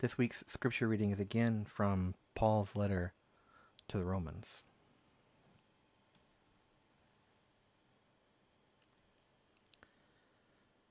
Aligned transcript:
This 0.00 0.16
week's 0.16 0.44
scripture 0.46 0.86
reading 0.86 1.10
is 1.10 1.18
again 1.18 1.66
from 1.68 2.14
Paul's 2.36 2.76
letter 2.76 3.14
to 3.88 3.98
the 3.98 4.04
Romans. 4.04 4.62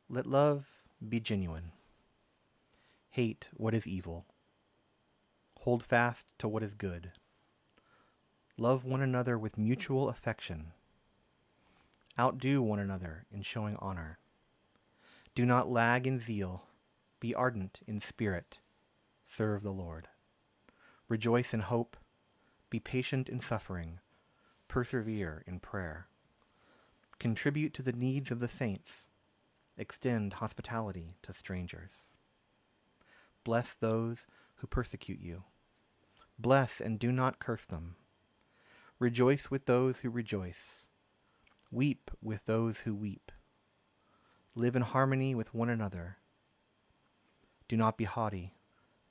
Let 0.10 0.26
love 0.26 0.66
be 1.08 1.22
genuine. 1.22 1.72
Hate 3.12 3.48
what 3.54 3.73
is 3.73 3.88
evil. 3.88 4.25
Hold 5.62 5.84
fast 5.84 6.34
to 6.39 6.50
what 6.50 6.62
is 6.62 6.74
good. 6.74 7.14
Love 8.58 8.84
one 8.84 9.02
another 9.02 9.39
with 9.39 9.58
mutual 9.58 10.10
affection. 10.10 10.74
Outdo 12.20 12.62
one 12.62 12.80
another 12.80 13.26
in 13.32 13.42
showing 13.42 13.78
honor. 13.80 14.20
Do 15.34 15.46
not 15.46 15.71
lag 15.71 16.05
in 16.05 16.20
zeal. 16.20 16.64
Be 17.21 17.34
ardent 17.34 17.80
in 17.88 18.02
spirit. 18.02 18.60
Serve 19.30 19.62
the 19.62 19.72
Lord. 19.72 20.08
Rejoice 21.09 21.54
in 21.54 21.59
hope. 21.59 21.98
Be 22.70 22.80
patient 22.80 23.27
in 23.27 23.41
suffering. 23.41 24.00
Persevere 24.67 25.44
in 25.45 25.59
prayer. 25.59 26.08
Contribute 27.20 27.73
to 27.73 27.84
the 27.84 27.91
needs 27.91 28.31
of 28.31 28.40
the 28.40 28.48
saints. 28.48 29.09
Extend 29.77 30.36
hospitality 30.36 31.17
to 31.23 31.34
strangers. 31.34 31.91
Bless 33.44 33.73
those 33.73 34.27
who 34.55 34.67
persecute 34.67 35.20
you. 35.20 35.44
Bless 36.39 36.80
and 36.80 36.98
do 36.98 37.12
not 37.12 37.39
curse 37.39 37.66
them. 37.66 37.98
Rejoice 38.98 39.52
with 39.52 39.66
those 39.66 40.00
who 40.00 40.09
rejoice. 40.09 40.88
Weep 41.70 42.09
with 42.23 42.45
those 42.45 42.80
who 42.80 42.95
weep. 42.95 43.31
Live 44.55 44.75
in 44.75 44.81
harmony 44.84 45.36
with 45.36 45.53
one 45.53 45.70
another. 45.70 46.17
Do 47.67 47.75
not 47.75 47.98
be 47.98 48.05
haughty, 48.05 48.53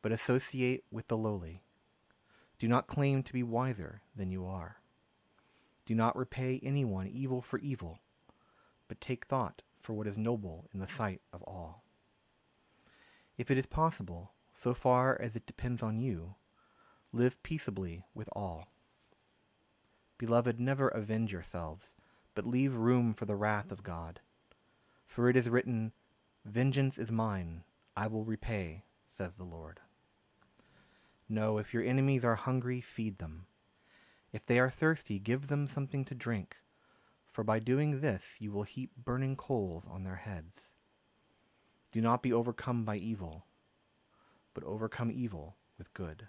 but 0.06 0.12
associate 0.12 0.84
with 0.88 1.08
the 1.08 1.16
lowly. 1.16 1.64
Do 2.60 2.68
not 2.68 2.86
claim 2.86 3.24
to 3.24 3.32
be 3.32 3.42
wiser 3.42 4.02
than 4.14 4.30
you 4.30 4.46
are. 4.46 4.76
Do 5.84 5.96
not 5.96 6.14
repay 6.14 6.60
anyone 6.62 7.08
evil 7.08 7.42
for 7.42 7.58
evil, 7.58 7.98
but 8.86 9.00
take 9.00 9.26
thought 9.26 9.62
for 9.80 9.94
what 9.94 10.06
is 10.06 10.16
noble 10.16 10.68
in 10.72 10.78
the 10.78 10.86
sight 10.86 11.22
of 11.32 11.42
all. 11.42 11.82
If 13.36 13.50
it 13.50 13.58
is 13.58 13.66
possible, 13.66 14.30
so 14.54 14.74
far 14.74 15.20
as 15.20 15.34
it 15.34 15.44
depends 15.44 15.82
on 15.82 15.98
you, 15.98 16.36
live 17.12 17.42
peaceably 17.42 18.04
with 18.14 18.28
all. 18.30 18.68
Beloved, 20.18 20.60
never 20.60 20.86
avenge 20.86 21.32
yourselves, 21.32 21.96
but 22.36 22.46
leave 22.46 22.76
room 22.76 23.12
for 23.12 23.24
the 23.24 23.34
wrath 23.34 23.72
of 23.72 23.82
God. 23.82 24.20
For 25.08 25.28
it 25.28 25.34
is 25.34 25.48
written, 25.48 25.90
Vengeance 26.44 26.96
is 26.96 27.10
mine, 27.10 27.64
I 27.96 28.06
will 28.06 28.24
repay, 28.24 28.84
says 29.08 29.34
the 29.34 29.42
Lord. 29.42 29.80
No, 31.28 31.58
if 31.58 31.74
your 31.74 31.82
enemies 31.82 32.24
are 32.24 32.36
hungry, 32.36 32.80
feed 32.80 33.18
them. 33.18 33.46
If 34.32 34.46
they 34.46 34.58
are 34.58 34.70
thirsty, 34.70 35.18
give 35.18 35.48
them 35.48 35.66
something 35.66 36.04
to 36.06 36.14
drink 36.14 36.56
for 37.36 37.44
by 37.44 37.58
doing 37.58 38.00
this 38.00 38.36
you 38.38 38.50
will 38.50 38.62
heap 38.62 38.92
burning 38.96 39.36
coals 39.36 39.86
on 39.86 40.04
their 40.04 40.16
heads. 40.16 40.70
Do 41.92 42.00
not 42.00 42.22
be 42.22 42.32
overcome 42.32 42.86
by 42.86 42.96
evil, 42.96 43.44
but 44.54 44.64
overcome 44.64 45.10
evil 45.10 45.54
with 45.76 45.92
good. 45.92 46.28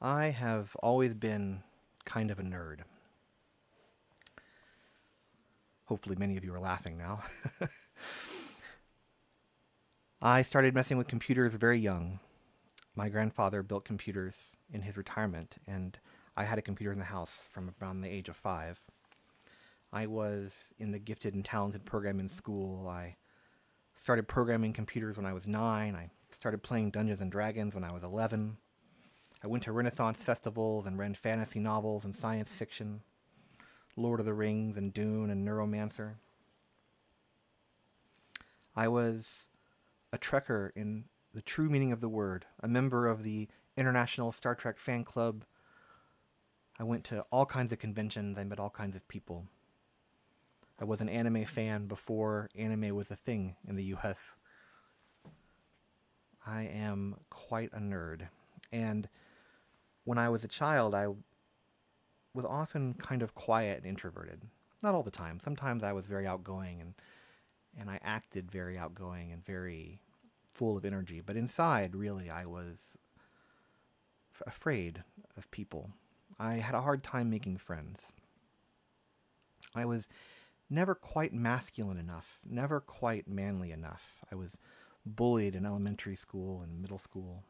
I 0.00 0.30
have 0.30 0.74
always 0.76 1.12
been 1.12 1.62
kind 2.06 2.30
of 2.30 2.38
a 2.38 2.42
nerd. 2.42 2.78
Hopefully, 5.92 6.16
many 6.16 6.38
of 6.38 6.44
you 6.44 6.54
are 6.54 6.58
laughing 6.58 6.96
now. 6.96 7.22
I 10.22 10.40
started 10.40 10.74
messing 10.74 10.96
with 10.96 11.06
computers 11.06 11.52
very 11.52 11.78
young. 11.78 12.18
My 12.96 13.10
grandfather 13.10 13.62
built 13.62 13.84
computers 13.84 14.56
in 14.72 14.80
his 14.80 14.96
retirement, 14.96 15.56
and 15.66 15.98
I 16.34 16.44
had 16.44 16.56
a 16.56 16.62
computer 16.62 16.92
in 16.92 16.98
the 16.98 17.04
house 17.04 17.40
from 17.50 17.74
around 17.78 18.00
the 18.00 18.08
age 18.08 18.30
of 18.30 18.36
five. 18.36 18.80
I 19.92 20.06
was 20.06 20.72
in 20.78 20.92
the 20.92 20.98
gifted 20.98 21.34
and 21.34 21.44
talented 21.44 21.84
program 21.84 22.20
in 22.20 22.30
school. 22.30 22.88
I 22.88 23.16
started 23.94 24.26
programming 24.26 24.72
computers 24.72 25.18
when 25.18 25.26
I 25.26 25.34
was 25.34 25.46
nine. 25.46 25.94
I 25.94 26.08
started 26.30 26.62
playing 26.62 26.92
Dungeons 26.92 27.20
and 27.20 27.30
Dragons 27.30 27.74
when 27.74 27.84
I 27.84 27.92
was 27.92 28.02
11. 28.02 28.56
I 29.44 29.46
went 29.46 29.62
to 29.64 29.72
Renaissance 29.72 30.22
festivals 30.22 30.86
and 30.86 30.98
read 30.98 31.18
fantasy 31.18 31.60
novels 31.60 32.06
and 32.06 32.16
science 32.16 32.48
fiction, 32.48 33.02
Lord 33.96 34.20
of 34.20 34.26
the 34.26 34.34
Rings 34.34 34.76
and 34.76 34.92
Dune 34.92 35.30
and 35.30 35.46
Neuromancer. 35.46 36.14
I 38.74 38.88
was 38.88 39.46
a 40.12 40.18
Trekker 40.18 40.70
in 40.74 41.04
the 41.34 41.42
true 41.42 41.68
meaning 41.68 41.92
of 41.92 42.00
the 42.00 42.08
word, 42.08 42.46
a 42.60 42.68
member 42.68 43.06
of 43.06 43.22
the 43.22 43.48
International 43.76 44.32
Star 44.32 44.54
Trek 44.54 44.78
Fan 44.78 45.04
Club. 45.04 45.44
I 46.78 46.84
went 46.84 47.04
to 47.04 47.24
all 47.30 47.46
kinds 47.46 47.72
of 47.72 47.78
conventions, 47.78 48.38
I 48.38 48.44
met 48.44 48.60
all 48.60 48.70
kinds 48.70 48.96
of 48.96 49.06
people. 49.08 49.46
I 50.80 50.84
was 50.84 51.00
an 51.00 51.08
anime 51.08 51.44
fan 51.44 51.86
before 51.86 52.50
anime 52.56 52.94
was 52.94 53.10
a 53.10 53.16
thing 53.16 53.56
in 53.68 53.76
the 53.76 53.84
US. 53.96 54.32
I 56.46 56.62
am 56.62 57.16
quite 57.30 57.70
a 57.72 57.78
nerd. 57.78 58.28
And 58.72 59.08
when 60.04 60.18
I 60.18 60.28
was 60.28 60.42
a 60.44 60.48
child, 60.48 60.94
I 60.94 61.08
was 62.34 62.44
often 62.44 62.94
kind 62.94 63.22
of 63.22 63.34
quiet 63.34 63.78
and 63.78 63.86
introverted. 63.86 64.42
Not 64.82 64.94
all 64.94 65.02
the 65.02 65.10
time. 65.10 65.38
Sometimes 65.40 65.82
I 65.82 65.92
was 65.92 66.06
very 66.06 66.26
outgoing 66.26 66.80
and 66.80 66.94
and 67.78 67.90
I 67.90 67.98
acted 68.02 68.50
very 68.50 68.76
outgoing 68.76 69.32
and 69.32 69.44
very 69.44 70.00
full 70.52 70.76
of 70.76 70.84
energy. 70.84 71.22
But 71.24 71.36
inside, 71.36 71.96
really, 71.96 72.28
I 72.28 72.44
was 72.44 72.98
f- 74.34 74.42
afraid 74.46 75.02
of 75.38 75.50
people. 75.50 75.90
I 76.38 76.54
had 76.54 76.74
a 76.74 76.82
hard 76.82 77.02
time 77.02 77.30
making 77.30 77.56
friends. 77.56 78.02
I 79.74 79.86
was 79.86 80.06
never 80.68 80.94
quite 80.94 81.32
masculine 81.32 81.98
enough, 81.98 82.40
never 82.44 82.80
quite 82.80 83.26
manly 83.26 83.72
enough. 83.72 84.16
I 84.30 84.34
was 84.34 84.58
bullied 85.06 85.54
in 85.54 85.64
elementary 85.64 86.16
school 86.16 86.62
and 86.62 86.80
middle 86.80 86.98
school 86.98 87.42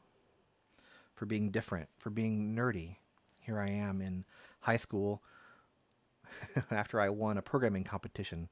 for 1.14 1.26
being 1.26 1.50
different, 1.50 1.88
for 1.98 2.10
being 2.10 2.54
nerdy. 2.54 2.96
Here 3.40 3.60
I 3.60 3.70
am 3.70 4.00
in 4.00 4.24
high 4.62 4.76
school 4.76 5.22
after 6.70 7.00
I 7.00 7.08
won 7.10 7.38
a 7.38 7.42
programming 7.42 7.84
competition 7.84 8.48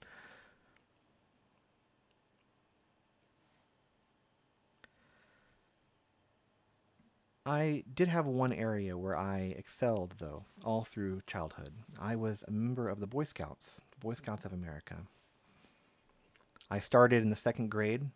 I 7.50 7.84
did 7.92 8.08
have 8.08 8.26
one 8.26 8.52
area 8.52 8.98
where 8.98 9.16
I 9.16 9.54
excelled, 9.56 10.14
though, 10.18 10.44
all 10.62 10.84
through 10.84 11.22
childhood. 11.26 11.72
I 11.98 12.14
was 12.14 12.44
a 12.46 12.52
member 12.52 12.88
of 12.88 13.00
the 13.00 13.08
Boy 13.08 13.24
Scouts, 13.24 13.80
the 13.90 13.98
Boy 13.98 14.14
Scouts 14.14 14.44
of 14.44 14.52
America. 14.52 14.98
I 16.70 16.78
started 16.80 17.22
in 17.22 17.30
the 17.30 17.36
second 17.36 17.70
grade 17.70 18.10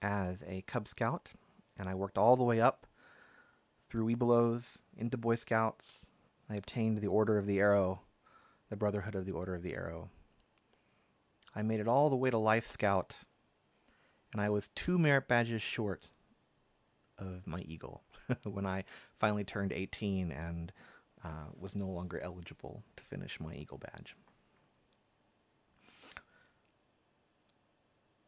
as 0.00 0.42
a 0.46 0.62
Cub 0.62 0.86
Scout, 0.88 1.30
and 1.76 1.88
I 1.88 1.94
worked 1.94 2.16
all 2.16 2.36
the 2.36 2.44
way 2.44 2.60
up 2.60 2.86
through 3.90 4.06
Webelos 4.06 4.78
into 4.96 5.18
Boy 5.18 5.34
Scouts. 5.34 6.06
I 6.48 6.56
obtained 6.56 6.98
the 6.98 7.06
Order 7.06 7.38
of 7.38 7.46
the 7.46 7.58
Arrow, 7.58 8.02
the 8.70 8.76
Brotherhood 8.76 9.14
of 9.14 9.26
the 9.26 9.32
Order 9.32 9.54
of 9.54 9.62
the 9.62 9.74
Arrow. 9.74 10.10
I 11.54 11.62
made 11.62 11.80
it 11.80 11.88
all 11.88 12.10
the 12.10 12.16
way 12.16 12.30
to 12.30 12.38
Life 12.38 12.68
Scout, 12.70 13.18
and 14.32 14.40
I 14.40 14.50
was 14.50 14.68
two 14.74 14.98
merit 14.98 15.28
badges 15.28 15.62
short 15.62 16.08
of 17.18 17.46
my 17.46 17.60
Eagle 17.60 18.02
when 18.42 18.66
I 18.66 18.84
finally 19.18 19.44
turned 19.44 19.72
18 19.72 20.32
and 20.32 20.72
uh, 21.24 21.46
was 21.58 21.74
no 21.76 21.88
longer 21.88 22.20
eligible 22.20 22.82
to 22.96 23.04
finish 23.04 23.40
my 23.40 23.54
Eagle 23.54 23.78
badge. 23.78 24.16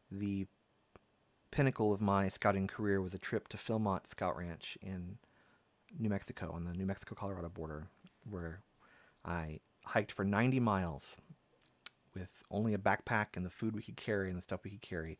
The 0.09 0.47
pinnacle 1.51 1.93
of 1.93 2.01
my 2.01 2.29
scouting 2.29 2.67
career 2.67 3.01
was 3.01 3.13
a 3.13 3.19
trip 3.19 3.47
to 3.49 3.57
Philmont 3.57 4.07
Scout 4.07 4.37
Ranch 4.37 4.77
in 4.81 5.17
New 5.97 6.09
Mexico 6.09 6.51
on 6.53 6.63
the 6.65 6.73
New 6.73 6.85
Mexico 6.85 7.15
Colorado 7.15 7.49
border, 7.49 7.87
where 8.29 8.61
I 9.25 9.59
hiked 9.85 10.11
for 10.11 10.23
90 10.23 10.59
miles 10.59 11.17
with 12.13 12.29
only 12.49 12.73
a 12.73 12.79
backpack 12.79 13.27
and 13.35 13.45
the 13.45 13.49
food 13.49 13.75
we 13.75 13.81
could 13.81 13.97
carry 13.97 14.29
and 14.29 14.37
the 14.37 14.41
stuff 14.41 14.61
we 14.63 14.71
could 14.71 14.81
carry, 14.81 15.17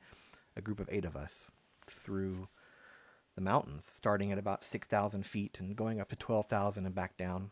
a 0.55 0.61
group 0.61 0.79
of 0.79 0.89
eight 0.91 1.05
of 1.05 1.15
us 1.15 1.51
through 1.85 2.47
the 3.35 3.41
mountains, 3.41 3.85
starting 3.91 4.31
at 4.31 4.39
about 4.39 4.65
6,000 4.65 5.25
feet 5.25 5.57
and 5.59 5.75
going 5.75 6.01
up 6.01 6.09
to 6.09 6.15
12,000 6.15 6.85
and 6.85 6.95
back 6.95 7.17
down. 7.17 7.51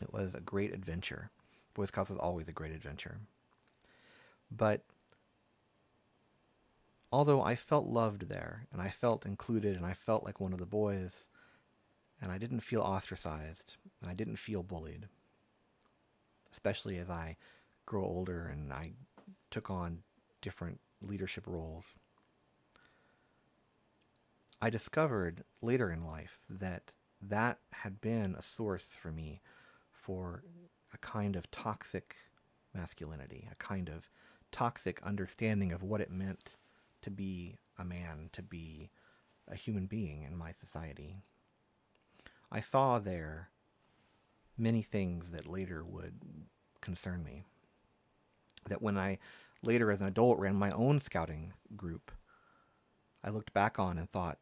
It 0.00 0.12
was 0.12 0.34
a 0.34 0.40
great 0.40 0.74
adventure. 0.74 1.30
Boy 1.74 1.84
Scouts 1.86 2.10
was 2.10 2.18
always 2.18 2.48
a 2.48 2.52
great 2.52 2.72
adventure. 2.72 3.20
But 4.50 4.82
although 7.12 7.42
I 7.42 7.54
felt 7.54 7.86
loved 7.86 8.28
there 8.28 8.66
and 8.72 8.82
I 8.82 8.88
felt 8.88 9.24
included 9.24 9.76
and 9.76 9.86
I 9.86 9.94
felt 9.94 10.24
like 10.24 10.40
one 10.40 10.52
of 10.52 10.58
the 10.58 10.66
boys, 10.66 11.28
And 12.22 12.30
I 12.30 12.38
didn't 12.38 12.60
feel 12.60 12.82
ostracized, 12.82 13.76
and 14.00 14.08
I 14.08 14.14
didn't 14.14 14.36
feel 14.36 14.62
bullied, 14.62 15.08
especially 16.52 16.98
as 16.98 17.10
I 17.10 17.36
grow 17.84 18.04
older 18.04 18.46
and 18.46 18.72
I 18.72 18.92
took 19.50 19.70
on 19.70 19.98
different 20.40 20.78
leadership 21.00 21.44
roles. 21.48 21.84
I 24.60 24.70
discovered 24.70 25.42
later 25.60 25.90
in 25.90 26.06
life 26.06 26.38
that 26.48 26.92
that 27.20 27.58
had 27.72 28.00
been 28.00 28.36
a 28.36 28.42
source 28.42 28.86
for 29.00 29.10
me 29.10 29.40
for 29.92 30.44
a 30.94 30.98
kind 30.98 31.34
of 31.34 31.50
toxic 31.50 32.16
masculinity, 32.72 33.48
a 33.50 33.56
kind 33.56 33.88
of 33.88 34.08
toxic 34.52 35.00
understanding 35.02 35.72
of 35.72 35.82
what 35.82 36.00
it 36.00 36.10
meant 36.10 36.56
to 37.00 37.10
be 37.10 37.58
a 37.78 37.84
man, 37.84 38.30
to 38.32 38.42
be 38.42 38.90
a 39.48 39.56
human 39.56 39.86
being 39.86 40.22
in 40.22 40.36
my 40.36 40.52
society. 40.52 41.16
I 42.52 42.60
saw 42.60 42.98
there 42.98 43.48
many 44.58 44.82
things 44.82 45.30
that 45.30 45.48
later 45.48 45.82
would 45.82 46.20
concern 46.82 47.24
me. 47.24 47.44
That 48.68 48.82
when 48.82 48.98
I 48.98 49.18
later 49.62 49.90
as 49.90 50.02
an 50.02 50.06
adult 50.06 50.38
ran 50.38 50.54
my 50.54 50.70
own 50.70 51.00
scouting 51.00 51.54
group, 51.74 52.12
I 53.24 53.30
looked 53.30 53.54
back 53.54 53.78
on 53.78 53.96
and 53.96 54.08
thought, 54.08 54.38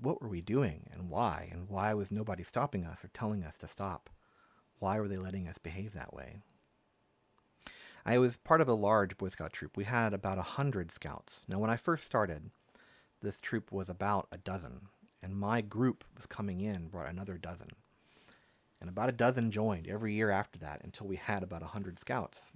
what 0.00 0.22
were 0.22 0.28
we 0.28 0.40
doing 0.40 0.88
and 0.90 1.10
why? 1.10 1.50
And 1.52 1.68
why 1.68 1.92
was 1.92 2.10
nobody 2.10 2.42
stopping 2.42 2.86
us 2.86 3.04
or 3.04 3.08
telling 3.08 3.44
us 3.44 3.58
to 3.58 3.68
stop? 3.68 4.08
Why 4.78 4.98
were 4.98 5.08
they 5.08 5.18
letting 5.18 5.46
us 5.46 5.58
behave 5.58 5.92
that 5.92 6.14
way? 6.14 6.38
I 8.06 8.18
was 8.18 8.38
part 8.38 8.60
of 8.60 8.68
a 8.68 8.74
large 8.74 9.16
Boy 9.18 9.28
Scout 9.28 9.52
troop. 9.52 9.76
We 9.76 9.84
had 9.84 10.14
about 10.14 10.38
a 10.38 10.42
hundred 10.42 10.92
scouts. 10.92 11.40
Now, 11.46 11.58
when 11.58 11.70
I 11.70 11.76
first 11.76 12.04
started, 12.04 12.50
this 13.22 13.40
troop 13.40 13.70
was 13.70 13.88
about 13.88 14.28
a 14.32 14.38
dozen, 14.38 14.88
and 15.24 15.34
my 15.34 15.62
group 15.62 16.04
was 16.16 16.26
coming 16.26 16.60
in, 16.60 16.88
brought 16.88 17.08
another 17.08 17.38
dozen. 17.38 17.70
And 18.78 18.90
about 18.90 19.08
a 19.08 19.12
dozen 19.12 19.50
joined 19.50 19.88
every 19.88 20.12
year 20.12 20.30
after 20.30 20.58
that 20.58 20.82
until 20.84 21.06
we 21.06 21.16
had 21.16 21.42
about 21.42 21.62
a 21.62 21.68
hundred 21.68 21.98
scouts. 21.98 22.52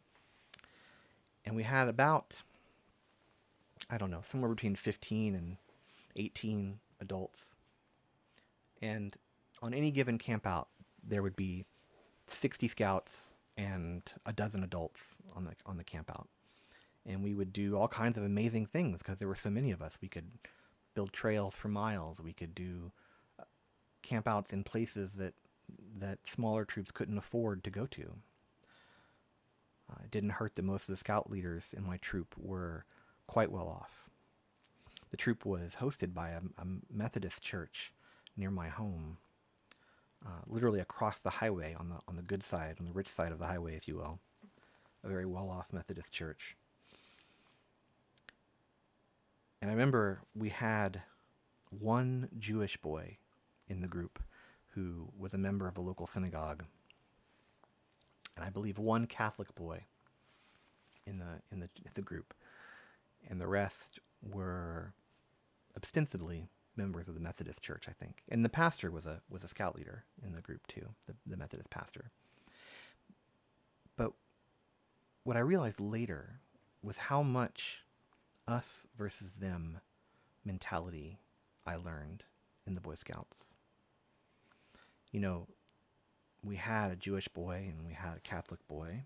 And 1.47 1.57
we 1.57 1.63
had 1.63 1.89
about, 1.89 2.43
I 3.89 3.97
don't 3.97 4.11
know, 4.11 4.21
somewhere 4.23 4.51
between 4.51 4.77
15 4.77 5.35
and 5.35 5.57
18 6.17 6.79
adults. 7.01 7.55
And 8.83 9.17
on 9.63 9.73
any 9.73 9.91
given 9.91 10.19
campout, 10.19 10.67
there 11.03 11.23
would 11.23 11.37
be 11.37 11.65
60 12.27 12.69
scouts 12.69 13.33
and 13.57 14.03
a 14.27 14.33
dozen 14.35 14.63
adults 14.63 15.17
on 15.35 15.45
the 15.47 15.53
on 15.65 15.79
the 15.79 15.85
camp 15.85 16.11
out. 16.11 16.29
And 17.07 17.25
we 17.25 17.33
would 17.33 17.55
do 17.55 17.79
all 17.79 17.89
kinds 17.89 18.19
of 18.19 18.25
amazing 18.25 18.67
things 18.67 18.99
because 18.99 19.17
there 19.17 19.27
were 19.27 19.35
so 19.35 19.49
many 19.49 19.71
of 19.71 19.81
us. 19.81 19.97
We 20.03 20.09
could 20.09 20.31
build 20.99 21.13
trails 21.13 21.55
for 21.55 21.69
miles. 21.69 22.21
We 22.21 22.33
could 22.33 22.57
do 22.57 22.91
uh, 23.39 23.45
campouts 24.03 24.53
in 24.53 24.65
places 24.65 25.13
that 25.13 25.33
that 25.97 26.19
smaller 26.27 26.65
troops 26.65 26.91
couldn't 26.91 27.19
afford 27.19 27.63
to 27.63 27.71
go 27.71 27.87
to. 27.87 28.15
Uh, 29.89 30.01
it 30.03 30.11
didn't 30.11 30.31
hurt 30.31 30.57
that 30.57 30.65
most 30.65 30.89
of 30.89 30.93
the 30.93 30.97
scout 30.97 31.31
leaders 31.31 31.73
in 31.77 31.87
my 31.87 31.99
troop 31.99 32.35
were 32.37 32.85
quite 33.29 33.53
well 33.53 33.69
off. 33.69 34.11
The 35.13 35.17
troop 35.17 35.47
was 35.47 35.77
hosted 35.81 36.15
by 36.15 36.31
a, 36.31 36.41
a 36.59 36.67
Methodist 36.93 37.43
church 37.43 37.93
near 38.37 38.51
my 38.51 38.69
home, 38.69 39.19
uh, 40.27 40.43
literally 40.49 40.81
across 40.81 41.21
the 41.21 41.31
highway 41.31 41.77
on 41.79 41.91
the 41.91 41.99
on 42.09 42.17
the 42.17 42.23
good 42.23 42.43
side, 42.43 42.75
on 42.81 42.87
the 42.87 42.93
rich 42.93 43.09
side 43.09 43.31
of 43.31 43.39
the 43.39 43.47
highway, 43.47 43.77
if 43.77 43.87
you 43.87 43.95
will, 43.95 44.19
a 45.05 45.09
very 45.09 45.27
well-off 45.27 45.73
Methodist 45.73 46.11
church. 46.11 46.57
And 49.61 49.71
I 49.71 49.75
remember 49.75 50.21
we 50.35 50.51
had 50.51 51.03
one 51.71 52.29
Jewish 52.39 52.77
boy 52.77 53.19
in 53.67 53.81
the 53.81 53.89
group 53.89 54.23
who 54.75 55.09
was 55.19 55.35
a 55.35 55.39
member 55.39 55.67
of 55.67 55.77
a 55.77 55.81
local 55.81 56.07
synagogue, 56.07 56.65
and 58.37 58.45
I 58.45 58.51
believe 58.51 58.79
one 58.79 59.07
Catholic 59.07 59.55
boy 59.55 59.85
in 61.07 61.19
the 61.19 61.43
in 61.51 61.61
the 61.61 61.69
the 61.95 62.03
group, 62.03 62.35
and 63.29 63.41
the 63.41 63.49
rest 63.49 63.99
were 64.23 64.93
ostensibly 65.77 66.49
members 66.77 67.09
of 67.09 67.15
the 67.15 67.21
Methodist 67.21 67.61
Church, 67.61 67.87
I 67.89 67.93
think. 67.93 68.23
And 68.29 68.45
the 68.45 68.49
pastor 68.49 68.91
was 68.91 69.07
a 69.07 69.21
was 69.29 69.43
a 69.43 69.49
scout 69.49 69.75
leader 69.75 70.05
in 70.25 70.35
the 70.35 70.41
group 70.41 70.67
too, 70.69 70.89
the, 71.07 71.15
the 71.27 71.37
Methodist 71.37 71.71
pastor. 71.71 72.11
But 73.97 74.13
what 75.25 75.37
I 75.37 75.41
realized 75.41 75.81
later 75.81 76.41
was 76.83 76.97
how 76.97 77.23
much 77.23 77.83
us 78.49 78.87
versus 78.97 79.35
them 79.35 79.79
mentality 80.45 81.19
I 81.67 81.77
learned 81.77 82.25
in 82.67 82.75
the 82.75 82.81
Boy 82.81 82.95
Scouts. 82.95 83.51
You 85.13 85.21
know, 85.21 85.47
we 86.43 86.57
had 86.57 86.91
a 86.91 86.97
Jewish 86.97 87.29
boy 87.29 87.67
and 87.69 87.87
we 87.87 87.93
had 87.93 88.17
a 88.17 88.21
Catholic 88.21 88.67
boy, 88.69 89.05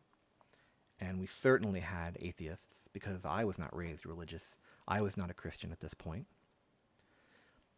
and 1.01 1.19
we 1.19 1.27
certainly 1.27 1.81
had 1.81 2.17
atheists 2.21 2.89
because 2.93 3.25
I 3.25 3.45
was 3.45 3.59
not 3.59 3.77
raised 3.77 4.07
religious. 4.07 4.57
I 4.87 5.01
was 5.01 5.17
not 5.17 5.31
a 5.31 5.35
Christian 5.35 5.73
at 5.73 5.81
this 5.81 5.95
point. 5.95 6.27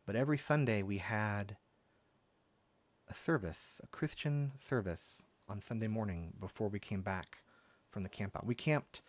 But 0.06 0.16
every 0.16 0.38
Sunday 0.38 0.82
we 0.82 0.98
had 0.98 1.56
a 3.08 3.14
service, 3.14 3.80
a 3.82 3.86
Christian 3.86 4.52
service 4.58 5.22
on 5.48 5.62
Sunday 5.62 5.88
morning 5.88 6.34
before 6.38 6.68
we 6.68 6.78
came 6.78 7.02
back 7.02 7.38
from 7.90 8.02
the 8.02 8.08
camp 8.08 8.36
out. 8.36 8.46
We 8.46 8.54
camped 8.54 9.02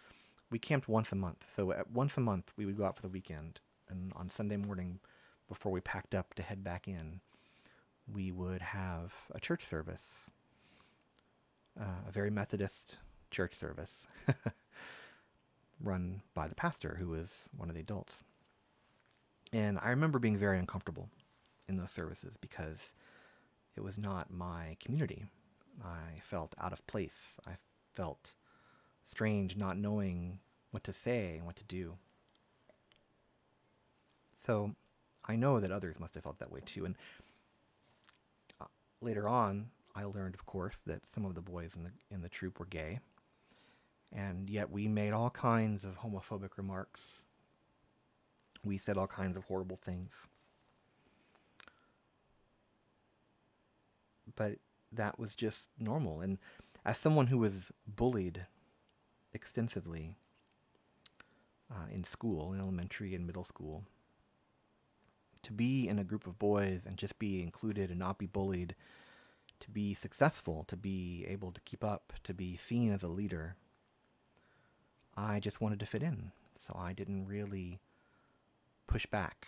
we 0.56 0.60
camped 0.60 0.88
once 0.88 1.12
a 1.12 1.16
month. 1.18 1.44
So 1.54 1.74
at, 1.74 1.92
once 1.92 2.16
a 2.16 2.22
month 2.22 2.54
we 2.56 2.66
would 2.66 2.78
go 2.78 2.86
out 2.86 2.96
for 2.96 3.02
the 3.02 3.10
weekend 3.10 3.60
and 3.90 4.13
on 4.16 4.30
Sunday 4.30 4.56
morning 4.56 5.00
before 5.50 5.69
we 5.69 5.81
packed 5.81 6.16
up 6.16 6.34
to 6.36 6.44
head 6.44 6.63
back 6.63 6.88
in, 6.88 7.19
we 8.07 8.31
would 8.31 8.62
have 8.62 9.12
a 9.34 9.40
church 9.42 9.66
service. 9.66 10.31
Uh, 11.78 12.07
a 12.07 12.12
very 12.13 12.30
Methodist 12.30 13.00
church 13.31 13.54
service 13.54 14.07
run 15.84 16.22
by 16.34 16.48
the 16.48 16.56
pastor 16.56 16.96
who 16.98 17.10
was 17.10 17.50
one 17.58 17.68
of 17.68 17.75
the 17.75 17.81
adults. 17.81 18.24
And 19.51 19.78
I 19.81 19.90
remember 19.90 20.19
being 20.19 20.38
very 20.38 20.58
uncomfortable 20.58 21.10
in 21.68 21.75
those 21.75 21.92
services 21.92 22.38
because 22.40 22.94
it 23.75 23.84
was 23.84 23.98
not 23.98 24.31
my 24.31 24.78
community. 24.81 25.25
I 25.84 26.22
felt 26.22 26.56
out 26.58 26.72
of 26.72 26.88
place. 26.88 27.36
I 27.46 27.58
felt 27.94 28.36
strange 29.06 29.58
not 29.58 29.78
knowing 29.78 30.40
what 30.75 30.83
to 30.83 30.94
say 30.94 31.36
and 31.38 31.45
what 31.45 31.56
to 31.56 31.63
do. 31.63 31.95
So 34.45 34.75
I 35.25 35.36
know 35.36 35.60
that 35.60 35.72
others 35.72 36.00
must 36.00 36.13
have 36.16 36.24
felt 36.24 36.39
that 36.39 36.51
way 36.51 36.60
too. 36.66 36.86
And 36.86 36.95
uh, 38.62 38.66
later 39.01 39.27
on, 39.27 39.69
I 39.95 40.04
learned, 40.04 40.36
of 40.36 40.46
course, 40.46 40.77
that 40.86 41.01
some 41.12 41.25
of 41.25 41.34
the 41.34 41.41
boys 41.41 41.75
in 41.75 41.84
the 41.86 41.91
in 42.12 42.22
the 42.22 42.29
troop 42.29 42.60
were 42.60 42.65
gay, 42.65 43.00
and 44.13 44.50
yet 44.50 44.70
we 44.70 44.88
made 44.88 45.13
all 45.13 45.29
kinds 45.29 45.86
of 45.86 46.00
homophobic 46.00 46.58
remarks 46.58 47.24
we 48.65 48.77
said 48.77 48.98
all 48.98 49.08
kinds 49.08 49.38
of 49.38 49.46
horrible 49.46 49.77
things. 49.77 50.27
But 54.36 54.55
that 54.91 55.20
was 55.20 55.36
just 55.36 55.70
normal. 55.79 56.20
And 56.20 56.39
as 56.84 56.98
someone 56.98 57.27
who 57.27 57.38
was 57.38 57.72
bullied 57.88 58.48
extensively 59.34 60.15
uh, 61.72 61.88
in 61.91 62.03
school, 62.03 62.53
in 62.53 62.60
elementary 62.60 63.15
and 63.15 63.25
middle 63.25 63.43
school, 63.43 63.84
to 65.41 65.51
be 65.51 65.88
in 65.88 66.00
a 66.00 66.03
group 66.03 66.25
of 66.27 66.39
boys 66.39 66.81
and 66.86 66.98
just 66.98 67.19
be 67.19 67.41
included 67.41 67.89
and 67.89 68.00
not 68.00 68.17
be 68.17 68.25
bullied, 68.25 68.75
to 69.60 69.69
be 69.69 69.93
successful, 69.93 70.63
to 70.67 70.75
be 70.75 71.25
able 71.27 71.51
to 71.51 71.62
keep 71.62 71.84
up, 71.84 72.13
to 72.24 72.34
be 72.34 72.57
seen 72.57 72.91
as 72.91 73.03
a 73.03 73.07
leader, 73.07 73.55
I 75.15 75.39
just 75.39 75.62
wanted 75.62 75.79
to 75.79 75.86
fit 75.86 76.03
in. 76.03 76.31
So 76.60 76.75
I 76.77 76.93
didn't 76.93 77.27
really 77.27 77.79
push 78.88 79.05
back 79.05 79.48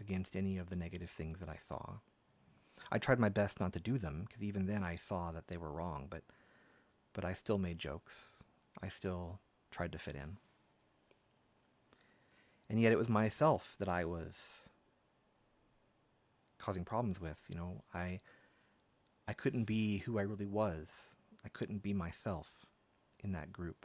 against 0.00 0.34
any 0.34 0.58
of 0.58 0.70
the 0.70 0.76
negative 0.76 1.10
things 1.10 1.40
that 1.40 1.48
I 1.48 1.56
saw. 1.56 1.96
I 2.90 2.98
tried 2.98 3.18
my 3.18 3.28
best 3.28 3.60
not 3.60 3.72
to 3.74 3.80
do 3.80 3.98
them 3.98 4.24
because 4.26 4.42
even 4.42 4.66
then 4.66 4.82
I 4.82 4.96
saw 4.96 5.30
that 5.32 5.48
they 5.48 5.56
were 5.56 5.70
wrong, 5.70 6.06
but 6.10 6.22
but 7.12 7.24
I 7.24 7.34
still 7.34 7.58
made 7.58 7.78
jokes. 7.78 8.28
I 8.82 8.88
still 8.88 9.38
tried 9.70 9.92
to 9.92 9.98
fit 9.98 10.16
in. 10.16 10.38
And 12.72 12.80
yet 12.80 12.90
it 12.90 12.98
was 12.98 13.10
myself 13.10 13.76
that 13.80 13.88
I 13.90 14.06
was 14.06 14.34
causing 16.56 16.86
problems 16.86 17.20
with, 17.20 17.36
you 17.48 17.54
know. 17.54 17.82
I 17.92 18.20
I 19.28 19.34
couldn't 19.34 19.64
be 19.64 19.98
who 19.98 20.18
I 20.18 20.22
really 20.22 20.46
was. 20.46 20.88
I 21.44 21.50
couldn't 21.50 21.82
be 21.82 21.92
myself 21.92 22.64
in 23.22 23.32
that 23.32 23.52
group. 23.52 23.84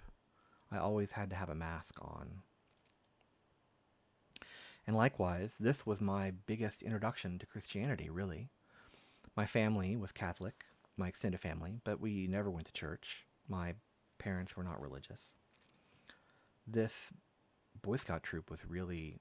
I 0.71 0.77
always 0.77 1.11
had 1.11 1.29
to 1.31 1.35
have 1.35 1.49
a 1.49 1.55
mask 1.55 1.95
on. 2.01 2.43
And 4.87 4.95
likewise, 4.95 5.51
this 5.59 5.85
was 5.85 5.99
my 5.99 6.31
biggest 6.45 6.81
introduction 6.81 7.39
to 7.39 7.45
Christianity, 7.45 8.09
really. 8.09 8.47
My 9.35 9.45
family 9.45 9.97
was 9.97 10.13
Catholic, 10.13 10.63
my 10.95 11.09
extended 11.09 11.41
family, 11.41 11.81
but 11.83 11.99
we 11.99 12.25
never 12.25 12.49
went 12.49 12.67
to 12.67 12.73
church. 12.73 13.25
My 13.49 13.73
parents 14.17 14.55
were 14.55 14.63
not 14.63 14.81
religious. 14.81 15.35
This 16.65 17.11
Boy 17.81 17.97
Scout 17.97 18.23
troop 18.23 18.49
was 18.49 18.65
really 18.65 19.19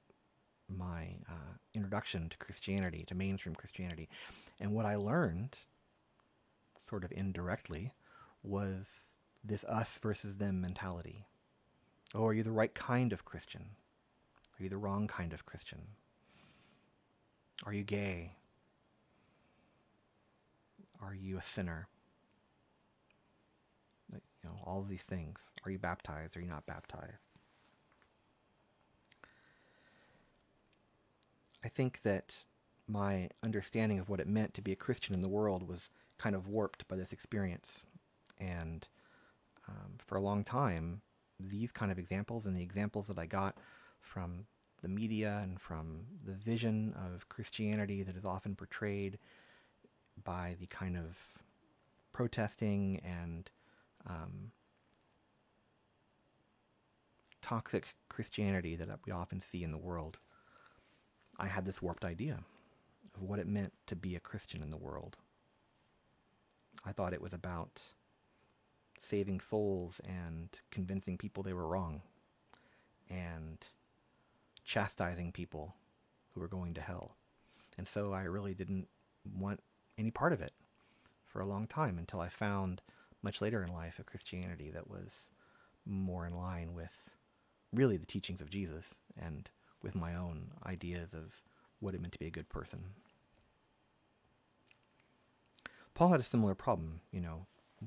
my 0.68 1.16
uh, 1.28 1.54
introduction 1.74 2.28
to 2.28 2.36
Christianity, 2.38 3.04
to 3.08 3.14
mainstream 3.14 3.54
Christianity. 3.54 4.08
And 4.58 4.72
what 4.72 4.86
I 4.86 4.96
learned, 4.96 5.56
sort 6.88 7.04
of 7.04 7.12
indirectly, 7.12 7.92
was 8.42 8.88
this 9.44 9.64
us 9.64 9.98
versus 10.02 10.36
them 10.36 10.60
mentality. 10.60 11.26
Oh, 12.14 12.26
are 12.26 12.32
you 12.32 12.42
the 12.42 12.50
right 12.50 12.74
kind 12.74 13.12
of 13.12 13.24
Christian? 13.24 13.70
Are 14.58 14.62
you 14.62 14.68
the 14.68 14.76
wrong 14.76 15.06
kind 15.06 15.32
of 15.32 15.46
Christian? 15.46 15.82
Are 17.64 17.72
you 17.72 17.84
gay? 17.84 18.32
Are 21.00 21.14
you 21.14 21.38
a 21.38 21.42
sinner? 21.42 21.88
You 24.12 24.20
know, 24.44 24.58
all 24.64 24.82
these 24.82 25.02
things. 25.02 25.40
Are 25.64 25.70
you 25.70 25.78
baptized? 25.78 26.36
Are 26.36 26.40
you 26.40 26.48
not 26.48 26.66
baptized? 26.66 27.25
I 31.66 31.68
think 31.68 32.02
that 32.04 32.46
my 32.86 33.28
understanding 33.42 33.98
of 33.98 34.08
what 34.08 34.20
it 34.20 34.28
meant 34.28 34.54
to 34.54 34.62
be 34.62 34.70
a 34.70 34.76
Christian 34.76 35.16
in 35.16 35.20
the 35.20 35.28
world 35.28 35.66
was 35.66 35.90
kind 36.16 36.36
of 36.36 36.46
warped 36.46 36.86
by 36.86 36.94
this 36.94 37.12
experience. 37.12 37.82
And 38.38 38.86
um, 39.68 39.94
for 39.98 40.14
a 40.14 40.20
long 40.20 40.44
time, 40.44 41.00
these 41.40 41.72
kind 41.72 41.90
of 41.90 41.98
examples 41.98 42.46
and 42.46 42.56
the 42.56 42.62
examples 42.62 43.08
that 43.08 43.18
I 43.18 43.26
got 43.26 43.58
from 44.00 44.46
the 44.80 44.88
media 44.88 45.40
and 45.42 45.60
from 45.60 46.02
the 46.24 46.34
vision 46.34 46.94
of 47.04 47.28
Christianity 47.28 48.04
that 48.04 48.16
is 48.16 48.24
often 48.24 48.54
portrayed 48.54 49.18
by 50.22 50.54
the 50.60 50.68
kind 50.68 50.96
of 50.96 51.16
protesting 52.12 53.00
and 53.02 53.50
um, 54.08 54.52
toxic 57.42 57.88
Christianity 58.08 58.76
that 58.76 58.88
we 59.04 59.10
often 59.10 59.42
see 59.42 59.64
in 59.64 59.72
the 59.72 59.78
world 59.78 60.20
I 61.38 61.46
had 61.46 61.64
this 61.64 61.82
warped 61.82 62.04
idea 62.04 62.40
of 63.14 63.22
what 63.22 63.38
it 63.38 63.46
meant 63.46 63.72
to 63.86 63.96
be 63.96 64.14
a 64.14 64.20
Christian 64.20 64.62
in 64.62 64.70
the 64.70 64.76
world. 64.76 65.16
I 66.84 66.92
thought 66.92 67.12
it 67.12 67.22
was 67.22 67.32
about 67.32 67.82
saving 69.00 69.40
souls 69.40 70.00
and 70.04 70.48
convincing 70.70 71.18
people 71.18 71.42
they 71.42 71.52
were 71.52 71.66
wrong 71.66 72.02
and 73.08 73.58
chastising 74.64 75.32
people 75.32 75.74
who 76.32 76.40
were 76.40 76.48
going 76.48 76.74
to 76.74 76.80
hell. 76.80 77.16
And 77.78 77.86
so 77.86 78.12
I 78.12 78.22
really 78.22 78.54
didn't 78.54 78.88
want 79.34 79.60
any 79.98 80.10
part 80.10 80.32
of 80.32 80.40
it 80.40 80.52
for 81.24 81.40
a 81.40 81.46
long 81.46 81.66
time 81.66 81.98
until 81.98 82.20
I 82.20 82.28
found 82.28 82.82
much 83.22 83.40
later 83.40 83.62
in 83.62 83.72
life 83.72 83.98
a 83.98 84.04
Christianity 84.04 84.70
that 84.70 84.88
was 84.88 85.28
more 85.84 86.26
in 86.26 86.34
line 86.34 86.74
with 86.74 86.92
really 87.72 87.96
the 87.96 88.06
teachings 88.06 88.40
of 88.40 88.50
Jesus 88.50 88.94
and 89.20 89.50
with 89.86 89.94
my 89.94 90.16
own 90.16 90.48
ideas 90.66 91.14
of 91.14 91.40
what 91.78 91.94
it 91.94 92.00
meant 92.00 92.12
to 92.12 92.18
be 92.18 92.26
a 92.26 92.30
good 92.30 92.48
person. 92.48 92.80
Paul 95.94 96.10
had 96.10 96.18
a 96.18 96.24
similar 96.24 96.56
problem, 96.56 97.00
you 97.12 97.20
know, 97.20 97.46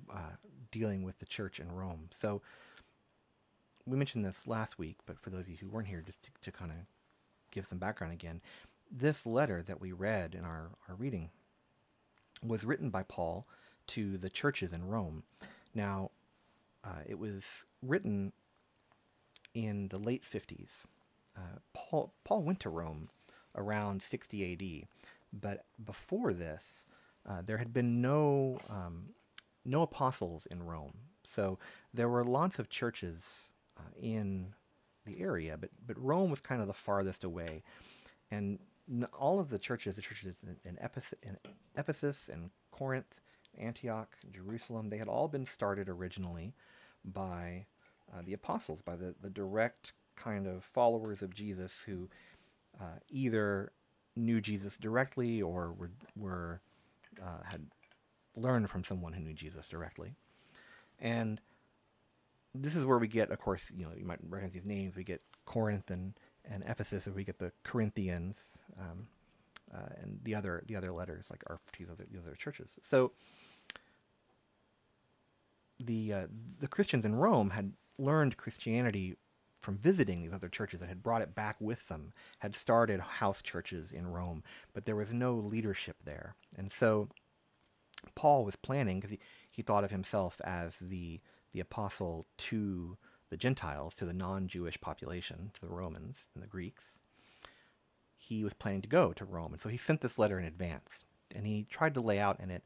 uh, 0.09 0.37
dealing 0.71 1.03
with 1.03 1.19
the 1.19 1.25
church 1.25 1.59
in 1.59 1.69
Rome. 1.73 2.09
So 2.17 2.41
we 3.85 3.97
mentioned 3.97 4.23
this 4.23 4.47
last 4.47 4.79
week, 4.79 4.95
but 5.05 5.19
for 5.19 5.29
those 5.29 5.41
of 5.41 5.49
you 5.49 5.57
who 5.57 5.67
weren't 5.67 5.89
here, 5.89 6.01
just 6.01 6.23
to, 6.23 6.29
to 6.41 6.51
kind 6.53 6.71
of 6.71 6.77
give 7.51 7.67
some 7.67 7.79
background 7.79 8.13
again, 8.13 8.39
this 8.89 9.25
letter 9.25 9.61
that 9.61 9.81
we 9.81 9.91
read 9.91 10.33
in 10.33 10.45
our, 10.45 10.69
our 10.87 10.95
reading 10.95 11.31
was 12.41 12.63
written 12.63 12.89
by 12.89 13.03
Paul 13.03 13.45
to 13.87 14.17
the 14.17 14.29
churches 14.29 14.71
in 14.71 14.87
Rome. 14.87 15.23
Now, 15.75 16.11
uh, 16.81 17.01
it 17.05 17.19
was 17.19 17.43
written 17.83 18.31
in 19.53 19.89
the 19.89 19.99
late 19.99 20.23
50s. 20.23 20.85
Uh, 21.39 21.59
Paul, 21.73 22.13
Paul 22.23 22.43
went 22.43 22.59
to 22.61 22.69
Rome 22.69 23.09
around 23.55 24.03
60 24.03 24.53
AD, 24.53 24.87
but 25.31 25.65
before 25.83 26.33
this, 26.33 26.85
uh, 27.27 27.41
there 27.45 27.57
had 27.57 27.73
been 27.73 28.01
no 28.01 28.59
um, 28.69 29.09
no 29.65 29.81
apostles 29.83 30.45
in 30.49 30.63
Rome. 30.63 30.93
So 31.23 31.59
there 31.93 32.09
were 32.09 32.23
lots 32.23 32.59
of 32.59 32.69
churches 32.69 33.49
uh, 33.77 33.81
in 34.01 34.53
the 35.05 35.21
area, 35.21 35.57
but 35.59 35.69
but 35.85 35.97
Rome 36.01 36.29
was 36.29 36.41
kind 36.41 36.61
of 36.61 36.67
the 36.67 36.73
farthest 36.73 37.23
away, 37.23 37.63
and 38.31 38.59
all 39.17 39.39
of 39.39 39.49
the 39.49 39.59
churches, 39.59 39.95
the 39.95 40.01
churches 40.01 40.35
in, 40.43 40.57
in, 40.67 40.77
Ephes- 40.81 41.13
in 41.21 41.37
Ephesus 41.77 42.29
and 42.31 42.49
Corinth, 42.71 43.15
Antioch, 43.57 44.09
Jerusalem, 44.33 44.89
they 44.89 44.97
had 44.97 45.07
all 45.07 45.27
been 45.27 45.45
started 45.45 45.89
originally 45.89 46.53
by 47.05 47.65
uh, 48.11 48.21
the 48.25 48.33
apostles, 48.33 48.81
by 48.81 48.95
the, 48.95 49.13
the 49.21 49.29
direct 49.29 49.93
kind 50.19 50.47
of 50.47 50.63
followers 50.63 51.21
of 51.21 51.33
Jesus 51.33 51.83
who 51.85 52.09
uh, 52.79 52.99
either 53.09 53.71
knew 54.15 54.41
Jesus 54.41 54.77
directly 54.77 55.41
or 55.41 55.73
were, 55.73 55.91
were 56.15 56.61
uh, 57.21 57.43
had 57.43 57.65
learned 58.35 58.69
from 58.69 58.83
someone 58.83 59.13
who 59.13 59.21
knew 59.21 59.33
Jesus 59.33 59.67
directly. 59.67 60.15
And 60.99 61.41
this 62.53 62.75
is 62.75 62.85
where 62.85 62.97
we 62.97 63.07
get, 63.07 63.31
of 63.31 63.39
course, 63.39 63.71
you 63.75 63.85
know, 63.85 63.91
you 63.97 64.05
might 64.05 64.19
recognize 64.27 64.53
these 64.53 64.65
names. 64.65 64.95
We 64.95 65.03
get 65.03 65.21
Corinth 65.45 65.89
and, 65.89 66.13
and 66.49 66.63
Ephesus, 66.67 67.07
or 67.07 67.11
we 67.11 67.23
get 67.23 67.39
the 67.39 67.51
Corinthians 67.63 68.37
um, 68.79 69.07
uh, 69.73 69.93
and 70.01 70.19
the 70.23 70.35
other 70.35 70.63
the 70.67 70.75
other 70.75 70.91
letters, 70.91 71.25
like 71.29 71.43
our 71.47 71.59
these 71.77 71.89
other, 71.89 72.05
the 72.11 72.19
other 72.19 72.35
churches. 72.35 72.71
So 72.83 73.11
the 75.79 76.13
uh, 76.13 76.27
the 76.59 76.67
Christians 76.67 77.05
in 77.05 77.15
Rome 77.15 77.51
had 77.51 77.73
learned 77.97 78.37
Christianity 78.37 79.15
from 79.61 79.77
visiting 79.77 80.21
these 80.21 80.33
other 80.33 80.49
churches 80.49 80.81
and 80.81 80.89
had 80.89 81.03
brought 81.03 81.21
it 81.21 81.35
back 81.35 81.57
with 81.59 81.87
them, 81.87 82.13
had 82.39 82.55
started 82.55 82.99
house 82.99 83.41
churches 83.41 83.91
in 83.91 84.07
Rome, 84.07 84.43
but 84.73 84.85
there 84.85 84.95
was 84.95 85.13
no 85.13 85.33
leadership 85.35 85.97
there. 86.05 86.35
And 86.57 86.71
so 86.71 87.09
Paul 88.15 88.45
was 88.45 88.55
planning, 88.55 88.99
because 88.99 89.11
he, 89.11 89.19
he 89.51 89.61
thought 89.61 89.83
of 89.83 89.91
himself 89.91 90.39
as 90.43 90.77
the, 90.79 91.19
the 91.51 91.59
apostle 91.59 92.27
to 92.37 92.97
the 93.29 93.37
Gentiles, 93.37 93.95
to 93.95 94.05
the 94.05 94.13
non 94.13 94.47
Jewish 94.47 94.79
population, 94.79 95.51
to 95.53 95.61
the 95.61 95.73
Romans 95.73 96.25
and 96.33 96.43
the 96.43 96.47
Greeks. 96.47 96.99
He 98.17 98.43
was 98.43 98.53
planning 98.53 98.81
to 98.81 98.89
go 98.89 99.13
to 99.13 99.25
Rome. 99.25 99.53
And 99.53 99.61
so 99.61 99.69
he 99.69 99.77
sent 99.77 100.01
this 100.01 100.19
letter 100.19 100.39
in 100.39 100.45
advance. 100.45 101.03
And 101.33 101.45
he 101.45 101.65
tried 101.69 101.93
to 101.93 102.01
lay 102.01 102.19
out 102.19 102.39
in 102.39 102.49
it 102.49 102.63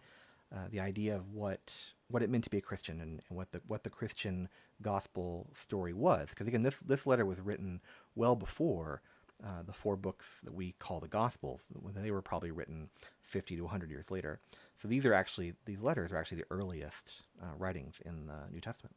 uh, 0.54 0.68
the 0.70 0.80
idea 0.80 1.16
of 1.16 1.32
what 1.32 1.76
what 2.13 2.22
it 2.22 2.29
meant 2.29 2.43
to 2.43 2.50
be 2.51 2.60
a 2.60 2.62
Christian 2.62 3.01
and, 3.01 3.22
and 3.27 3.38
what 3.38 3.51
the 3.51 3.62
what 3.65 3.84
the 3.84 3.89
Christian 3.89 4.48
gospel 4.84 5.50
story 5.51 5.93
was. 5.93 6.29
Because 6.29 6.48
again, 6.48 6.62
this 6.62 6.77
this 6.77 7.08
letter 7.08 7.25
was 7.25 7.41
written 7.41 7.82
well 8.13 8.36
before 8.36 9.01
uh, 9.43 9.63
the 9.65 9.74
four 9.74 9.98
books 9.98 10.39
that 10.43 10.53
we 10.53 10.75
call 10.77 11.00
the 11.00 11.08
Gospels. 11.08 11.65
They 11.96 12.12
were 12.12 12.22
probably 12.22 12.51
written 12.51 12.89
50 13.24 13.55
to 13.55 13.63
100 13.63 13.89
years 13.89 14.12
later. 14.12 14.39
So 14.77 14.88
these 14.88 15.08
are 15.08 15.13
actually 15.13 15.55
these 15.65 15.82
letters 15.82 16.12
are 16.12 16.17
actually 16.17 16.38
the 16.41 16.51
earliest 16.51 17.13
uh, 17.41 17.55
writings 17.58 17.96
in 18.05 18.27
the 18.27 18.51
New 18.51 18.62
Testament. 18.62 18.96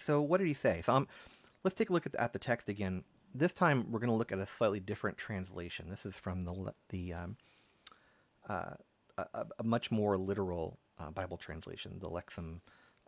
So 0.00 0.20
what 0.20 0.38
did 0.38 0.48
he 0.48 0.54
say? 0.54 0.82
So 0.82 0.92
um, 0.92 1.08
let's 1.62 1.74
take 1.76 1.90
a 1.90 1.92
look 1.92 2.06
at 2.06 2.12
the, 2.12 2.20
at 2.20 2.32
the 2.32 2.40
text 2.40 2.68
again. 2.68 3.04
This 3.32 3.52
time 3.52 3.92
we're 3.92 4.00
going 4.00 4.10
to 4.10 4.16
look 4.16 4.32
at 4.32 4.40
a 4.40 4.46
slightly 4.46 4.80
different 4.80 5.18
translation. 5.18 5.88
This 5.88 6.04
is 6.04 6.16
from 6.16 6.44
the 6.44 6.74
the 6.88 7.12
um, 7.12 7.36
a, 8.48 8.76
a, 9.58 9.64
much 9.64 9.90
more 9.90 10.16
literal 10.16 10.78
uh, 10.98 11.10
Bible 11.10 11.36
translation, 11.36 11.98
the 12.00 12.08
Lexham 12.08 12.60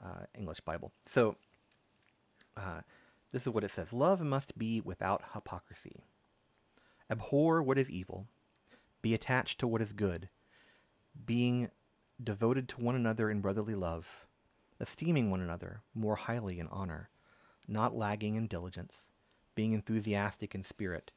uh, 0.02 0.24
English 0.36 0.60
Bible. 0.60 0.92
So 1.06 1.36
uh, 2.56 2.80
this 3.32 3.42
is 3.42 3.52
what 3.52 3.64
it 3.64 3.70
says 3.70 3.92
Love 3.92 4.20
must 4.20 4.58
be 4.58 4.80
without 4.80 5.22
hypocrisy. 5.34 5.96
Abhor 7.10 7.62
what 7.62 7.78
is 7.78 7.90
evil, 7.90 8.26
be 9.02 9.14
attached 9.14 9.58
to 9.60 9.66
what 9.66 9.80
is 9.80 9.92
good, 9.92 10.28
being 11.24 11.70
devoted 12.22 12.68
to 12.68 12.80
one 12.80 12.94
another 12.94 13.30
in 13.30 13.40
brotherly 13.40 13.74
love, 13.74 14.26
esteeming 14.80 15.30
one 15.30 15.40
another 15.40 15.82
more 15.94 16.16
highly 16.16 16.58
in 16.58 16.68
honor, 16.68 17.08
not 17.66 17.96
lagging 17.96 18.34
in 18.36 18.46
diligence, 18.46 19.08
being 19.54 19.72
enthusiastic 19.72 20.54
in 20.54 20.62
spirit, 20.62 21.10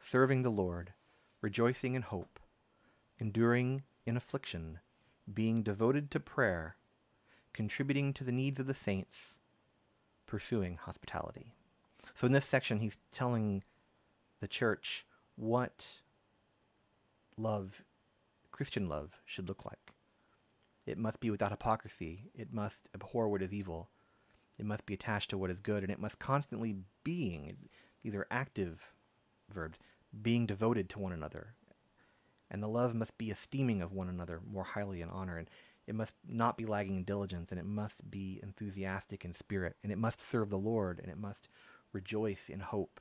serving 0.00 0.42
the 0.42 0.50
Lord, 0.50 0.92
rejoicing 1.40 1.94
in 1.94 2.02
hope, 2.02 2.37
enduring 3.18 3.82
in 4.06 4.16
affliction, 4.16 4.78
being 5.32 5.62
devoted 5.62 6.10
to 6.10 6.20
prayer, 6.20 6.76
contributing 7.52 8.12
to 8.14 8.24
the 8.24 8.32
needs 8.32 8.60
of 8.60 8.66
the 8.66 8.74
saints, 8.74 9.38
pursuing 10.26 10.76
hospitality. 10.76 11.52
So 12.14 12.26
in 12.26 12.32
this 12.32 12.46
section, 12.46 12.80
he's 12.80 12.98
telling 13.12 13.62
the 14.40 14.48
church 14.48 15.04
what 15.36 15.86
love, 17.36 17.82
Christian 18.52 18.88
love, 18.88 19.20
should 19.24 19.48
look 19.48 19.64
like. 19.64 19.92
It 20.86 20.98
must 20.98 21.20
be 21.20 21.30
without 21.30 21.50
hypocrisy. 21.50 22.30
It 22.34 22.52
must 22.52 22.88
abhor 22.94 23.28
what 23.28 23.42
is 23.42 23.52
evil. 23.52 23.90
It 24.58 24.64
must 24.64 24.86
be 24.86 24.94
attached 24.94 25.30
to 25.30 25.38
what 25.38 25.50
is 25.50 25.60
good, 25.60 25.82
and 25.82 25.92
it 25.92 26.00
must 26.00 26.18
constantly 26.18 26.76
being. 27.04 27.56
These 28.02 28.14
are 28.14 28.26
active 28.30 28.92
verbs. 29.52 29.78
Being 30.22 30.46
devoted 30.46 30.88
to 30.90 30.98
one 30.98 31.12
another, 31.12 31.54
and 32.50 32.62
the 32.62 32.68
love 32.68 32.94
must 32.94 33.16
be 33.18 33.30
esteeming 33.30 33.82
of 33.82 33.92
one 33.92 34.08
another 34.08 34.40
more 34.50 34.64
highly 34.64 35.00
in 35.00 35.08
honor, 35.08 35.38
and 35.38 35.48
it 35.86 35.94
must 35.94 36.14
not 36.26 36.56
be 36.56 36.66
lagging 36.66 36.96
in 36.96 37.04
diligence, 37.04 37.50
and 37.50 37.58
it 37.58 37.66
must 37.66 38.10
be 38.10 38.40
enthusiastic 38.42 39.24
in 39.24 39.34
spirit, 39.34 39.76
and 39.82 39.90
it 39.90 39.98
must 39.98 40.20
serve 40.20 40.50
the 40.50 40.58
Lord, 40.58 41.00
and 41.00 41.10
it 41.10 41.18
must 41.18 41.48
rejoice 41.92 42.48
in 42.48 42.60
hope, 42.60 43.00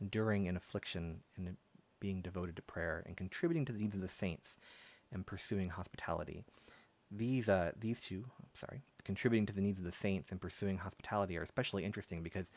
enduring 0.00 0.46
in 0.46 0.56
affliction, 0.56 1.20
and 1.36 1.56
being 2.00 2.22
devoted 2.22 2.56
to 2.56 2.62
prayer, 2.62 3.02
and 3.06 3.16
contributing 3.16 3.64
to 3.66 3.72
the 3.72 3.78
needs 3.78 3.94
of 3.94 4.00
the 4.00 4.08
saints, 4.08 4.56
and 5.12 5.26
pursuing 5.26 5.70
hospitality. 5.70 6.44
These 7.10 7.48
uh, 7.48 7.72
these 7.78 8.00
two, 8.00 8.24
I'm 8.38 8.48
sorry, 8.54 8.82
contributing 9.04 9.46
to 9.46 9.54
the 9.54 9.62
needs 9.62 9.78
of 9.78 9.86
the 9.86 9.92
saints 9.92 10.30
and 10.30 10.40
pursuing 10.40 10.78
hospitality 10.78 11.38
are 11.38 11.42
especially 11.42 11.84
interesting 11.84 12.22
because 12.22 12.50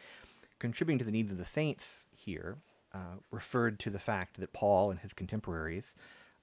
contributing 0.60 1.00
to 1.00 1.06
the 1.06 1.12
needs 1.12 1.32
of 1.32 1.38
the 1.38 1.46
saints 1.46 2.08
here 2.14 2.58
uh, 2.94 3.18
referred 3.32 3.80
to 3.80 3.90
the 3.90 4.00
fact 4.00 4.40
that 4.40 4.54
Paul 4.54 4.92
and 4.92 5.00
his 5.00 5.14
contemporaries 5.14 5.96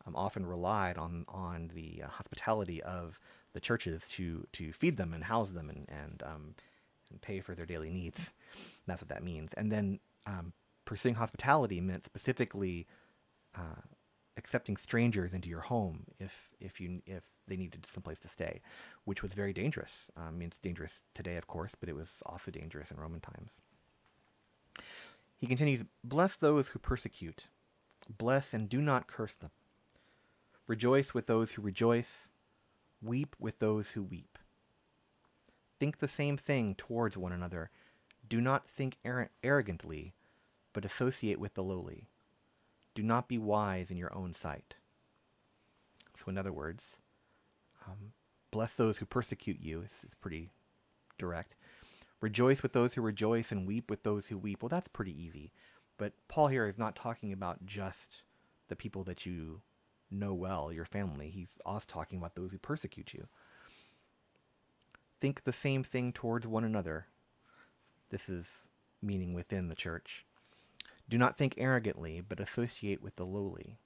um, 0.06 0.16
often 0.16 0.46
relied 0.46 0.96
on 0.96 1.24
on 1.28 1.70
the 1.74 2.02
uh, 2.04 2.08
hospitality 2.08 2.82
of 2.82 3.20
the 3.52 3.60
churches 3.60 4.06
to 4.12 4.46
to 4.52 4.72
feed 4.72 4.96
them 4.96 5.12
and 5.12 5.24
house 5.24 5.50
them 5.50 5.68
and 5.68 5.86
and 5.88 6.22
um, 6.24 6.54
and 7.10 7.20
pay 7.20 7.40
for 7.40 7.54
their 7.54 7.66
daily 7.66 7.90
needs. 7.90 8.30
That's 8.86 9.02
what 9.02 9.08
that 9.08 9.22
means. 9.22 9.52
And 9.54 9.70
then 9.70 10.00
um, 10.26 10.52
pursuing 10.84 11.14
hospitality 11.14 11.80
meant 11.80 12.04
specifically 12.04 12.86
uh, 13.54 13.82
accepting 14.36 14.76
strangers 14.76 15.34
into 15.34 15.48
your 15.48 15.60
home 15.60 16.04
if 16.18 16.50
if 16.60 16.80
you 16.80 17.02
if 17.06 17.24
they 17.46 17.56
needed 17.56 17.86
someplace 17.92 18.20
to 18.20 18.28
stay, 18.28 18.60
which 19.04 19.22
was 19.22 19.32
very 19.32 19.52
dangerous. 19.52 20.10
Um, 20.16 20.24
I 20.28 20.30
mean, 20.30 20.48
it's 20.48 20.58
dangerous 20.58 21.02
today, 21.14 21.36
of 21.36 21.46
course, 21.46 21.74
but 21.78 21.88
it 21.88 21.96
was 21.96 22.22
also 22.24 22.50
dangerous 22.50 22.90
in 22.90 22.98
Roman 22.98 23.20
times. 23.20 23.52
He 25.38 25.46
continues, 25.46 25.84
Bless 26.02 26.36
those 26.36 26.68
who 26.68 26.78
persecute, 26.78 27.46
bless 28.18 28.52
and 28.52 28.68
do 28.68 28.82
not 28.82 29.06
curse 29.06 29.36
them. 29.36 29.50
Rejoice 30.66 31.14
with 31.14 31.26
those 31.26 31.52
who 31.52 31.62
rejoice, 31.62 32.28
weep 33.00 33.36
with 33.38 33.58
those 33.58 33.90
who 33.90 34.02
weep. 34.02 34.38
Think 35.78 35.98
the 35.98 36.08
same 36.08 36.36
thing 36.36 36.74
towards 36.74 37.16
one 37.16 37.32
another. 37.32 37.70
Do 38.28 38.40
not 38.40 38.68
think 38.68 38.98
arrogantly, 39.42 40.12
but 40.72 40.84
associate 40.84 41.38
with 41.38 41.54
the 41.54 41.62
lowly. 41.62 42.08
Do 42.94 43.02
not 43.02 43.28
be 43.28 43.38
wise 43.38 43.90
in 43.90 43.96
your 43.96 44.14
own 44.14 44.34
sight. 44.34 44.74
So, 46.16 46.28
in 46.28 46.36
other 46.36 46.52
words, 46.52 46.96
um, 47.86 48.12
bless 48.50 48.74
those 48.74 48.98
who 48.98 49.06
persecute 49.06 49.60
you. 49.60 49.82
This 49.82 50.04
is 50.04 50.14
pretty 50.16 50.50
direct. 51.16 51.54
Rejoice 52.20 52.62
with 52.62 52.72
those 52.72 52.94
who 52.94 53.02
rejoice 53.02 53.52
and 53.52 53.66
weep 53.66 53.88
with 53.88 54.02
those 54.02 54.26
who 54.26 54.38
weep. 54.38 54.62
Well, 54.62 54.68
that's 54.68 54.88
pretty 54.88 55.20
easy. 55.20 55.52
But 55.98 56.12
Paul 56.28 56.48
here 56.48 56.66
is 56.66 56.78
not 56.78 56.96
talking 56.96 57.32
about 57.32 57.66
just 57.66 58.22
the 58.68 58.76
people 58.76 59.04
that 59.04 59.26
you 59.26 59.62
know 60.10 60.34
well, 60.34 60.72
your 60.72 60.84
family. 60.84 61.30
He's 61.30 61.58
also 61.64 61.86
talking 61.86 62.18
about 62.18 62.34
those 62.34 62.52
who 62.52 62.58
persecute 62.58 63.12
you. 63.12 63.28
Think 65.20 65.44
the 65.44 65.52
same 65.52 65.82
thing 65.82 66.12
towards 66.12 66.46
one 66.46 66.64
another. 66.64 67.06
This 68.10 68.28
is 68.28 68.68
meaning 69.02 69.34
within 69.34 69.68
the 69.68 69.74
church. 69.74 70.24
Do 71.08 71.18
not 71.18 71.36
think 71.36 71.54
arrogantly, 71.56 72.20
but 72.20 72.40
associate 72.40 73.02
with 73.02 73.16
the 73.16 73.26
lowly. 73.26 73.78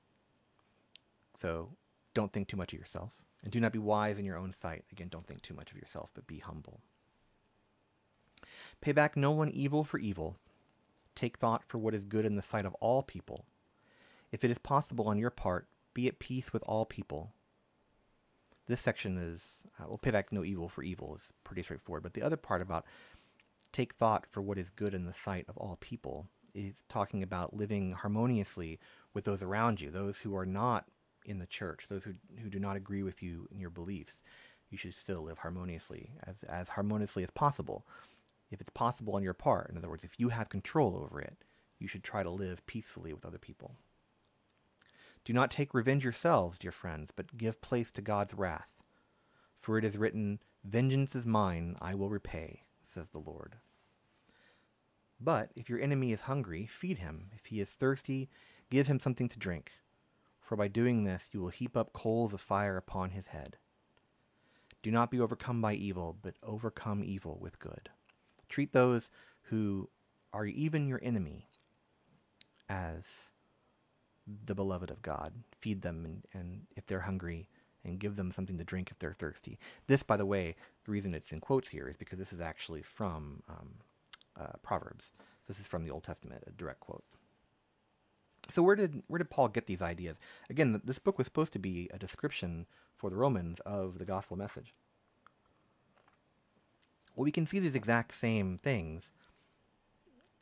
So 1.40 1.70
don't 2.14 2.32
think 2.32 2.48
too 2.48 2.56
much 2.56 2.72
of 2.72 2.78
yourself. 2.78 3.12
And 3.42 3.52
do 3.52 3.60
not 3.60 3.72
be 3.72 3.78
wise 3.78 4.18
in 4.18 4.24
your 4.24 4.38
own 4.38 4.52
sight. 4.52 4.84
Again, 4.92 5.08
don't 5.08 5.26
think 5.26 5.42
too 5.42 5.54
much 5.54 5.70
of 5.70 5.76
yourself, 5.76 6.10
but 6.14 6.26
be 6.26 6.38
humble. 6.38 6.80
Pay 8.82 8.92
back 8.92 9.16
no 9.16 9.30
one 9.30 9.48
evil 9.50 9.84
for 9.84 9.98
evil. 9.98 10.36
Take 11.14 11.38
thought 11.38 11.62
for 11.64 11.78
what 11.78 11.94
is 11.94 12.04
good 12.04 12.26
in 12.26 12.34
the 12.36 12.42
sight 12.42 12.66
of 12.66 12.74
all 12.74 13.02
people. 13.02 13.46
If 14.32 14.44
it 14.44 14.50
is 14.50 14.58
possible 14.58 15.08
on 15.08 15.18
your 15.18 15.30
part, 15.30 15.68
be 15.94 16.08
at 16.08 16.18
peace 16.18 16.52
with 16.52 16.64
all 16.66 16.84
people. 16.84 17.32
This 18.66 18.80
section 18.80 19.18
is, 19.18 19.62
uh, 19.78 19.84
well, 19.86 19.98
pay 19.98 20.10
back 20.10 20.32
no 20.32 20.44
evil 20.44 20.68
for 20.68 20.82
evil 20.82 21.14
is 21.14 21.32
pretty 21.44 21.62
straightforward. 21.62 22.02
But 22.02 22.14
the 22.14 22.22
other 22.22 22.36
part 22.36 22.60
about 22.60 22.84
take 23.72 23.94
thought 23.94 24.26
for 24.28 24.42
what 24.42 24.58
is 24.58 24.68
good 24.68 24.94
in 24.94 25.06
the 25.06 25.12
sight 25.12 25.46
of 25.48 25.56
all 25.56 25.78
people 25.80 26.26
is 26.52 26.82
talking 26.88 27.22
about 27.22 27.54
living 27.54 27.92
harmoniously 27.92 28.80
with 29.14 29.24
those 29.24 29.42
around 29.42 29.80
you, 29.80 29.90
those 29.90 30.18
who 30.18 30.34
are 30.36 30.46
not 30.46 30.86
in 31.24 31.38
the 31.38 31.46
church, 31.46 31.86
those 31.88 32.04
who, 32.04 32.14
who 32.42 32.50
do 32.50 32.58
not 32.58 32.76
agree 32.76 33.02
with 33.02 33.22
you 33.22 33.48
in 33.52 33.60
your 33.60 33.70
beliefs. 33.70 34.22
You 34.70 34.78
should 34.78 34.94
still 34.94 35.22
live 35.22 35.38
harmoniously, 35.38 36.10
as, 36.26 36.42
as 36.44 36.70
harmoniously 36.70 37.22
as 37.22 37.30
possible. 37.30 37.86
If 38.52 38.60
it's 38.60 38.70
possible 38.70 39.16
on 39.16 39.22
your 39.22 39.32
part, 39.32 39.70
in 39.70 39.78
other 39.78 39.88
words, 39.88 40.04
if 40.04 40.20
you 40.20 40.28
have 40.28 40.50
control 40.50 40.94
over 40.96 41.20
it, 41.20 41.38
you 41.78 41.88
should 41.88 42.04
try 42.04 42.22
to 42.22 42.30
live 42.30 42.64
peacefully 42.66 43.12
with 43.14 43.24
other 43.24 43.38
people. 43.38 43.74
Do 45.24 45.32
not 45.32 45.50
take 45.50 45.72
revenge 45.72 46.04
yourselves, 46.04 46.58
dear 46.58 46.70
friends, 46.70 47.10
but 47.10 47.38
give 47.38 47.62
place 47.62 47.90
to 47.92 48.02
God's 48.02 48.34
wrath. 48.34 48.68
For 49.58 49.78
it 49.78 49.84
is 49.84 49.96
written, 49.96 50.38
Vengeance 50.64 51.14
is 51.14 51.24
mine, 51.24 51.76
I 51.80 51.94
will 51.94 52.10
repay, 52.10 52.64
says 52.82 53.08
the 53.08 53.18
Lord. 53.18 53.56
But 55.18 55.50
if 55.56 55.70
your 55.70 55.80
enemy 55.80 56.12
is 56.12 56.22
hungry, 56.22 56.66
feed 56.66 56.98
him. 56.98 57.30
If 57.34 57.46
he 57.46 57.60
is 57.60 57.70
thirsty, 57.70 58.28
give 58.68 58.86
him 58.86 59.00
something 59.00 59.28
to 59.30 59.38
drink. 59.38 59.72
For 60.40 60.56
by 60.56 60.68
doing 60.68 61.04
this, 61.04 61.30
you 61.32 61.40
will 61.40 61.48
heap 61.48 61.76
up 61.76 61.92
coals 61.92 62.34
of 62.34 62.40
fire 62.40 62.76
upon 62.76 63.10
his 63.10 63.28
head. 63.28 63.56
Do 64.82 64.90
not 64.90 65.10
be 65.10 65.20
overcome 65.20 65.62
by 65.62 65.74
evil, 65.74 66.18
but 66.20 66.34
overcome 66.42 67.02
evil 67.02 67.38
with 67.40 67.58
good. 67.58 67.88
Treat 68.52 68.72
those 68.74 69.10
who 69.44 69.88
are 70.34 70.44
even 70.44 70.86
your 70.86 71.00
enemy 71.02 71.48
as 72.68 73.30
the 74.44 74.54
beloved 74.54 74.90
of 74.90 75.00
God. 75.00 75.32
Feed 75.58 75.80
them, 75.80 76.04
and, 76.04 76.26
and 76.34 76.66
if 76.76 76.84
they're 76.84 77.00
hungry, 77.00 77.48
and 77.82 77.98
give 77.98 78.16
them 78.16 78.30
something 78.30 78.58
to 78.58 78.64
drink 78.64 78.90
if 78.90 78.98
they're 78.98 79.14
thirsty. 79.14 79.58
This, 79.86 80.02
by 80.02 80.18
the 80.18 80.26
way, 80.26 80.54
the 80.84 80.92
reason 80.92 81.14
it's 81.14 81.32
in 81.32 81.40
quotes 81.40 81.70
here 81.70 81.88
is 81.88 81.96
because 81.96 82.18
this 82.18 82.32
is 82.32 82.42
actually 82.42 82.82
from 82.82 83.42
um, 83.48 83.70
uh, 84.38 84.58
Proverbs. 84.62 85.12
This 85.48 85.58
is 85.58 85.66
from 85.66 85.82
the 85.82 85.90
Old 85.90 86.04
Testament, 86.04 86.44
a 86.46 86.50
direct 86.50 86.80
quote. 86.80 87.04
So 88.50 88.62
where 88.62 88.76
did 88.76 89.02
where 89.06 89.16
did 89.16 89.30
Paul 89.30 89.48
get 89.48 89.66
these 89.66 89.80
ideas? 89.80 90.18
Again, 90.50 90.78
this 90.84 90.98
book 90.98 91.16
was 91.16 91.26
supposed 91.26 91.54
to 91.54 91.58
be 91.58 91.88
a 91.90 91.98
description 91.98 92.66
for 92.96 93.08
the 93.08 93.16
Romans 93.16 93.60
of 93.60 93.98
the 93.98 94.04
gospel 94.04 94.36
message. 94.36 94.74
Well, 97.14 97.24
we 97.24 97.32
can 97.32 97.46
see 97.46 97.58
these 97.58 97.74
exact 97.74 98.14
same 98.14 98.58
things 98.62 99.10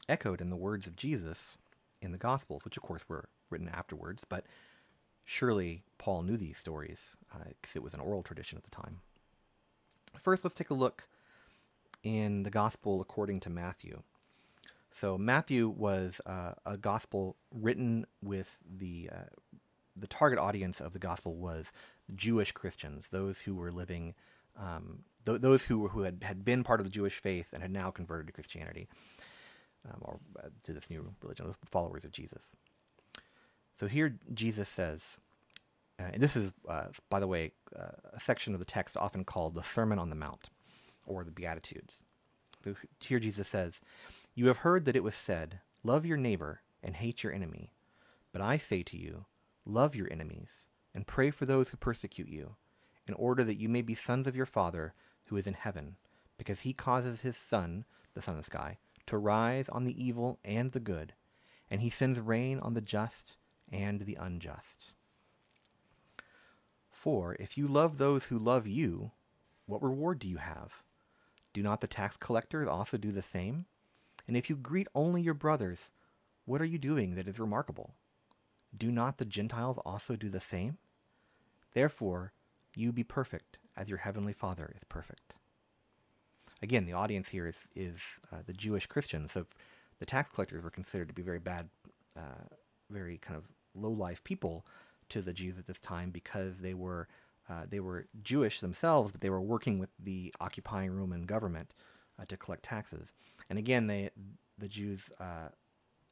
echoed 0.08 0.40
in 0.40 0.50
the 0.50 0.56
words 0.56 0.86
of 0.86 0.96
Jesus 0.96 1.58
in 2.00 2.12
the 2.12 2.18
Gospels, 2.18 2.64
which 2.64 2.76
of 2.76 2.82
course 2.82 3.02
were 3.08 3.28
written 3.50 3.68
afterwards, 3.68 4.24
but 4.28 4.44
surely 5.24 5.82
Paul 5.98 6.22
knew 6.22 6.36
these 6.36 6.58
stories 6.58 7.16
because 7.30 7.76
uh, 7.76 7.78
it 7.78 7.82
was 7.82 7.94
an 7.94 8.00
oral 8.00 8.22
tradition 8.22 8.56
at 8.56 8.64
the 8.64 8.70
time. 8.70 9.00
First, 10.18 10.44
let's 10.44 10.54
take 10.54 10.70
a 10.70 10.74
look 10.74 11.08
in 12.02 12.42
the 12.44 12.50
Gospel 12.50 13.00
according 13.00 13.40
to 13.40 13.50
Matthew. 13.50 14.02
So 14.90 15.16
Matthew 15.16 15.68
was 15.68 16.20
uh, 16.26 16.52
a 16.66 16.76
gospel 16.76 17.36
written 17.54 18.06
with 18.22 18.58
the 18.68 19.10
uh, 19.12 19.28
the 19.96 20.06
target 20.06 20.38
audience 20.38 20.80
of 20.80 20.92
the 20.92 20.98
gospel 20.98 21.36
was 21.36 21.72
Jewish 22.14 22.52
Christians, 22.52 23.06
those 23.10 23.40
who 23.40 23.54
were 23.54 23.70
living, 23.70 24.14
um, 24.58 25.00
th- 25.26 25.40
those 25.40 25.64
who 25.64 25.88
who 25.88 26.02
had, 26.02 26.22
had 26.22 26.44
been 26.44 26.64
part 26.64 26.80
of 26.80 26.86
the 26.86 26.90
Jewish 26.90 27.18
faith 27.18 27.48
and 27.52 27.62
had 27.62 27.70
now 27.70 27.90
converted 27.90 28.26
to 28.26 28.32
Christianity, 28.32 28.88
um, 29.88 29.98
or 30.00 30.20
uh, 30.38 30.48
to 30.64 30.72
this 30.72 30.90
new 30.90 31.12
religion, 31.22 31.46
those 31.46 31.56
followers 31.70 32.04
of 32.04 32.12
Jesus. 32.12 32.48
So 33.78 33.86
here 33.86 34.18
Jesus 34.34 34.68
says, 34.68 35.16
uh, 36.00 36.10
and 36.12 36.22
this 36.22 36.36
is, 36.36 36.52
uh, 36.68 36.86
by 37.08 37.20
the 37.20 37.26
way, 37.26 37.52
uh, 37.78 37.92
a 38.12 38.20
section 38.20 38.54
of 38.54 38.58
the 38.58 38.66
text 38.66 38.96
often 38.96 39.24
called 39.24 39.54
the 39.54 39.62
Sermon 39.62 39.98
on 39.98 40.10
the 40.10 40.16
Mount 40.16 40.48
or 41.06 41.24
the 41.24 41.30
Beatitudes. 41.30 42.02
So 42.64 42.74
here 43.00 43.18
Jesus 43.18 43.48
says, 43.48 43.80
You 44.34 44.46
have 44.48 44.58
heard 44.58 44.84
that 44.84 44.96
it 44.96 45.04
was 45.04 45.14
said, 45.14 45.60
Love 45.82 46.06
your 46.06 46.16
neighbor 46.16 46.60
and 46.82 46.96
hate 46.96 47.22
your 47.22 47.32
enemy. 47.32 47.72
But 48.32 48.42
I 48.42 48.58
say 48.58 48.82
to 48.84 48.96
you, 48.96 49.26
Love 49.66 49.94
your 49.94 50.10
enemies 50.10 50.66
and 50.94 51.06
pray 51.06 51.30
for 51.30 51.44
those 51.44 51.68
who 51.68 51.76
persecute 51.76 52.28
you, 52.28 52.56
in 53.06 53.14
order 53.14 53.44
that 53.44 53.60
you 53.60 53.68
may 53.68 53.82
be 53.82 53.94
sons 53.94 54.26
of 54.26 54.36
your 54.36 54.46
Father 54.46 54.94
who 55.30 55.36
is 55.36 55.46
in 55.46 55.54
heaven, 55.54 55.96
because 56.36 56.60
he 56.60 56.72
causes 56.72 57.20
his 57.20 57.36
sun, 57.36 57.84
the 58.14 58.20
sun 58.20 58.34
of 58.34 58.40
the 58.40 58.44
sky, 58.44 58.78
to 59.06 59.16
rise 59.16 59.68
on 59.68 59.84
the 59.84 60.04
evil 60.04 60.38
and 60.44 60.72
the 60.72 60.80
good, 60.80 61.14
and 61.70 61.80
he 61.80 61.88
sends 61.88 62.18
rain 62.18 62.58
on 62.58 62.74
the 62.74 62.80
just 62.80 63.36
and 63.72 64.00
the 64.00 64.16
unjust. 64.16 64.92
For 66.90 67.36
if 67.38 67.56
you 67.56 67.66
love 67.66 67.96
those 67.96 68.26
who 68.26 68.38
love 68.38 68.66
you, 68.66 69.12
what 69.66 69.82
reward 69.82 70.18
do 70.18 70.28
you 70.28 70.38
have? 70.38 70.82
Do 71.52 71.62
not 71.62 71.80
the 71.80 71.86
tax 71.86 72.16
collectors 72.16 72.68
also 72.68 72.96
do 72.96 73.12
the 73.12 73.22
same? 73.22 73.66
And 74.26 74.36
if 74.36 74.50
you 74.50 74.56
greet 74.56 74.88
only 74.94 75.22
your 75.22 75.34
brothers, 75.34 75.92
what 76.44 76.60
are 76.60 76.66
you 76.66 76.78
doing 76.78 77.14
that 77.14 77.28
is 77.28 77.38
remarkable? 77.38 77.94
Do 78.76 78.90
not 78.90 79.18
the 79.18 79.24
Gentiles 79.24 79.78
also 79.84 80.16
do 80.16 80.28
the 80.28 80.40
same? 80.40 80.78
Therefore, 81.72 82.32
you 82.74 82.92
be 82.92 83.04
perfect 83.04 83.58
as 83.80 83.88
your 83.88 83.98
heavenly 83.98 84.34
Father 84.34 84.70
is 84.76 84.84
perfect. 84.84 85.34
Again, 86.62 86.84
the 86.84 86.92
audience 86.92 87.30
here 87.30 87.46
is, 87.46 87.60
is 87.74 87.98
uh, 88.30 88.36
the 88.44 88.52
Jewish 88.52 88.86
Christians. 88.86 89.32
So 89.32 89.46
the 89.98 90.04
tax 90.04 90.30
collectors 90.30 90.62
were 90.62 90.70
considered 90.70 91.08
to 91.08 91.14
be 91.14 91.22
very 91.22 91.38
bad, 91.38 91.70
uh, 92.14 92.44
very 92.90 93.16
kind 93.16 93.38
of 93.38 93.44
low 93.74 93.90
life 93.90 94.22
people 94.22 94.66
to 95.08 95.22
the 95.22 95.32
Jews 95.32 95.58
at 95.58 95.66
this 95.66 95.80
time 95.80 96.10
because 96.10 96.58
they 96.58 96.74
were 96.74 97.08
uh, 97.48 97.64
they 97.68 97.80
were 97.80 98.06
Jewish 98.22 98.60
themselves, 98.60 99.10
but 99.10 99.22
they 99.22 99.30
were 99.30 99.40
working 99.40 99.80
with 99.80 99.88
the 99.98 100.32
occupying 100.40 100.92
Roman 100.92 101.22
government 101.22 101.74
uh, 102.20 102.24
to 102.28 102.36
collect 102.36 102.62
taxes. 102.62 103.12
And 103.48 103.58
again, 103.58 103.86
they 103.86 104.10
the 104.58 104.68
Jews 104.68 105.10
uh, 105.18 105.48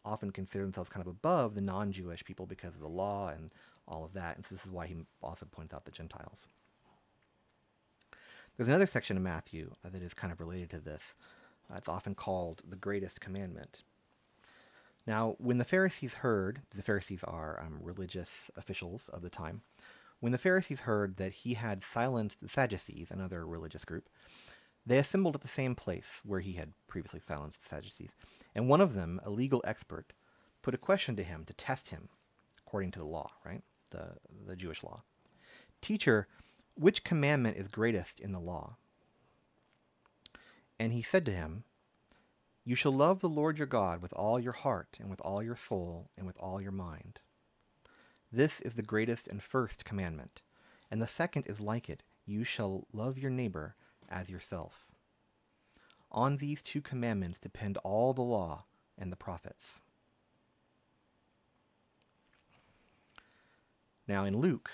often 0.04 0.33
consider 0.33 0.64
themselves 0.64 0.90
kind 0.90 1.07
of 1.07 1.11
above 1.11 1.54
the 1.54 1.61
non-Jewish 1.61 2.24
people 2.24 2.46
because 2.46 2.74
of 2.74 2.81
the 2.81 2.88
law 2.88 3.28
and 3.28 3.52
all 3.87 4.04
of 4.04 4.14
that. 4.14 4.37
And 4.37 4.44
so 4.44 4.54
this 4.54 4.64
is 4.64 4.72
why 4.72 4.87
he 4.87 4.96
also 5.22 5.46
points 5.46 5.74
out 5.74 5.85
the 5.85 5.90
Gentiles. 5.90 6.48
There's 8.58 8.68
another 8.68 8.86
section 8.86 9.16
of 9.16 9.22
Matthew 9.22 9.70
uh, 9.84 9.88
that 9.90 10.02
is 10.02 10.14
kind 10.14 10.32
of 10.32 10.40
related 10.40 10.68
to 10.70 10.80
this. 10.80 11.14
Uh, 11.70 11.76
it's 11.76 11.88
often 11.88 12.16
called 12.16 12.62
the 12.68 12.74
greatest 12.74 13.20
commandment. 13.20 13.84
Now, 15.06 15.36
when 15.38 15.58
the 15.58 15.64
Pharisees 15.64 16.14
heard, 16.14 16.62
the 16.74 16.82
Pharisees 16.82 17.22
are 17.22 17.62
um, 17.64 17.78
religious 17.80 18.50
officials 18.56 19.08
of 19.10 19.22
the 19.22 19.30
time, 19.30 19.62
when 20.18 20.32
the 20.32 20.38
Pharisees 20.38 20.80
heard 20.80 21.18
that 21.18 21.32
he 21.32 21.54
had 21.54 21.84
silenced 21.84 22.40
the 22.42 22.48
Sadducees, 22.48 23.12
another 23.12 23.46
religious 23.46 23.84
group, 23.84 24.08
they 24.84 24.98
assembled 24.98 25.36
at 25.36 25.42
the 25.42 25.48
same 25.48 25.76
place 25.76 26.20
where 26.24 26.40
he 26.40 26.54
had 26.54 26.72
previously 26.88 27.20
silenced 27.20 27.62
the 27.62 27.68
Sadducees, 27.68 28.10
and 28.56 28.68
one 28.68 28.80
of 28.80 28.94
them, 28.94 29.20
a 29.24 29.30
legal 29.30 29.62
expert, 29.64 30.12
put 30.62 30.74
a 30.74 30.78
question 30.78 31.14
to 31.14 31.22
him 31.22 31.44
to 31.44 31.52
test 31.52 31.90
him, 31.90 32.08
according 32.66 32.90
to 32.90 32.98
the 32.98 33.04
law, 33.04 33.30
right? 33.46 33.62
The, 33.92 34.14
the 34.44 34.56
Jewish 34.56 34.82
law. 34.82 35.04
Teacher, 35.80 36.26
which 36.78 37.04
commandment 37.04 37.56
is 37.56 37.68
greatest 37.68 38.20
in 38.20 38.32
the 38.32 38.40
law? 38.40 38.76
And 40.78 40.92
he 40.92 41.02
said 41.02 41.24
to 41.26 41.32
him, 41.32 41.64
You 42.64 42.74
shall 42.76 42.92
love 42.92 43.20
the 43.20 43.28
Lord 43.28 43.58
your 43.58 43.66
God 43.66 44.00
with 44.00 44.12
all 44.12 44.38
your 44.38 44.52
heart, 44.52 44.98
and 45.00 45.10
with 45.10 45.20
all 45.20 45.42
your 45.42 45.56
soul, 45.56 46.10
and 46.16 46.26
with 46.26 46.38
all 46.38 46.60
your 46.60 46.72
mind. 46.72 47.18
This 48.30 48.60
is 48.60 48.74
the 48.74 48.82
greatest 48.82 49.26
and 49.26 49.42
first 49.42 49.84
commandment. 49.84 50.42
And 50.90 51.02
the 51.02 51.06
second 51.06 51.46
is 51.46 51.60
like 51.60 51.88
it 51.88 52.02
You 52.26 52.44
shall 52.44 52.86
love 52.92 53.18
your 53.18 53.30
neighbor 53.30 53.74
as 54.08 54.30
yourself. 54.30 54.86
On 56.12 56.36
these 56.36 56.62
two 56.62 56.80
commandments 56.80 57.40
depend 57.40 57.76
all 57.78 58.14
the 58.14 58.22
law 58.22 58.64
and 58.96 59.10
the 59.10 59.16
prophets. 59.16 59.80
Now, 64.06 64.24
in 64.24 64.38
Luke, 64.38 64.70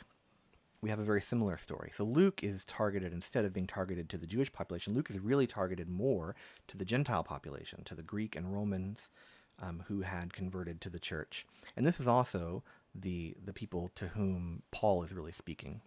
we 0.84 0.90
have 0.90 0.98
a 0.98 1.04
very 1.04 1.22
similar 1.22 1.56
story. 1.56 1.90
So 1.94 2.04
Luke 2.04 2.44
is 2.44 2.62
targeted, 2.66 3.14
instead 3.14 3.46
of 3.46 3.54
being 3.54 3.66
targeted 3.66 4.10
to 4.10 4.18
the 4.18 4.26
Jewish 4.26 4.52
population, 4.52 4.92
Luke 4.92 5.08
is 5.08 5.18
really 5.18 5.46
targeted 5.46 5.88
more 5.88 6.36
to 6.68 6.76
the 6.76 6.84
Gentile 6.84 7.24
population, 7.24 7.82
to 7.84 7.94
the 7.94 8.02
Greek 8.02 8.36
and 8.36 8.52
Romans 8.52 9.08
um, 9.62 9.84
who 9.88 10.02
had 10.02 10.34
converted 10.34 10.82
to 10.82 10.90
the 10.90 10.98
church. 10.98 11.46
And 11.74 11.86
this 11.86 12.00
is 12.00 12.06
also 12.06 12.62
the, 12.94 13.34
the 13.42 13.54
people 13.54 13.92
to 13.94 14.08
whom 14.08 14.62
Paul 14.72 15.02
is 15.02 15.14
really 15.14 15.32
speaking. 15.32 15.80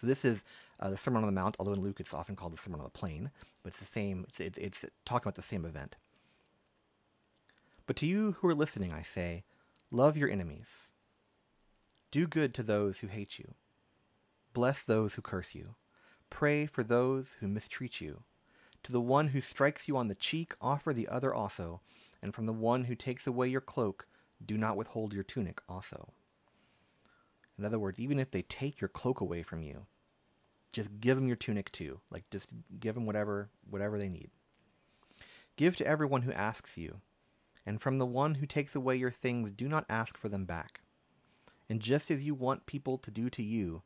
So 0.00 0.08
this 0.08 0.24
is 0.24 0.42
uh, 0.80 0.90
the 0.90 0.96
Sermon 0.96 1.22
on 1.22 1.28
the 1.28 1.40
Mount, 1.40 1.54
although 1.60 1.74
in 1.74 1.80
Luke 1.80 2.00
it's 2.00 2.12
often 2.12 2.34
called 2.34 2.52
the 2.52 2.60
Sermon 2.60 2.80
on 2.80 2.84
the 2.86 2.90
Plain, 2.90 3.30
but 3.62 3.70
it's 3.70 3.78
the 3.78 3.86
same, 3.86 4.26
it's, 4.36 4.58
it's 4.58 4.84
talking 5.04 5.28
about 5.28 5.36
the 5.36 5.42
same 5.42 5.64
event. 5.64 5.94
But 7.86 7.94
to 7.98 8.06
you 8.06 8.34
who 8.40 8.48
are 8.48 8.54
listening, 8.54 8.92
I 8.92 9.02
say, 9.02 9.44
love 9.92 10.16
your 10.16 10.28
enemies. 10.28 10.90
Do 12.10 12.26
good 12.26 12.52
to 12.54 12.64
those 12.64 12.98
who 12.98 13.06
hate 13.06 13.38
you. 13.38 13.54
Bless 14.52 14.82
those 14.82 15.14
who 15.14 15.22
curse 15.22 15.54
you. 15.54 15.76
Pray 16.28 16.66
for 16.66 16.82
those 16.82 17.36
who 17.40 17.48
mistreat 17.48 18.00
you. 18.00 18.22
To 18.84 18.92
the 18.92 19.00
one 19.00 19.28
who 19.28 19.40
strikes 19.40 19.88
you 19.88 19.96
on 19.96 20.08
the 20.08 20.14
cheek, 20.14 20.54
offer 20.60 20.92
the 20.92 21.08
other 21.08 21.34
also, 21.34 21.80
and 22.22 22.34
from 22.34 22.46
the 22.46 22.52
one 22.52 22.84
who 22.84 22.94
takes 22.94 23.26
away 23.26 23.48
your 23.48 23.60
cloak, 23.60 24.06
do 24.44 24.56
not 24.56 24.76
withhold 24.76 25.12
your 25.12 25.22
tunic 25.22 25.60
also. 25.68 26.12
In 27.58 27.64
other 27.64 27.78
words, 27.78 28.00
even 28.00 28.18
if 28.18 28.30
they 28.30 28.42
take 28.42 28.80
your 28.80 28.88
cloak 28.88 29.20
away 29.20 29.42
from 29.42 29.62
you, 29.62 29.86
just 30.72 31.00
give 31.00 31.16
them 31.16 31.26
your 31.26 31.36
tunic 31.36 31.70
too. 31.72 32.00
Like 32.10 32.24
just 32.30 32.48
give 32.78 32.94
them 32.94 33.06
whatever 33.06 33.50
whatever 33.68 33.98
they 33.98 34.08
need. 34.08 34.30
Give 35.56 35.76
to 35.76 35.86
everyone 35.86 36.22
who 36.22 36.32
asks 36.32 36.78
you, 36.78 37.00
and 37.66 37.80
from 37.80 37.98
the 37.98 38.06
one 38.06 38.36
who 38.36 38.46
takes 38.46 38.74
away 38.74 38.96
your 38.96 39.10
things, 39.10 39.50
do 39.50 39.68
not 39.68 39.84
ask 39.90 40.16
for 40.16 40.30
them 40.30 40.46
back. 40.46 40.80
And 41.68 41.80
just 41.80 42.10
as 42.10 42.24
you 42.24 42.34
want 42.34 42.66
people 42.66 42.96
to 42.98 43.10
do 43.10 43.28
to 43.30 43.42
you, 43.42 43.82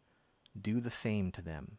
do 0.60 0.80
the 0.80 0.90
same 0.90 1.30
to 1.32 1.42
them. 1.42 1.78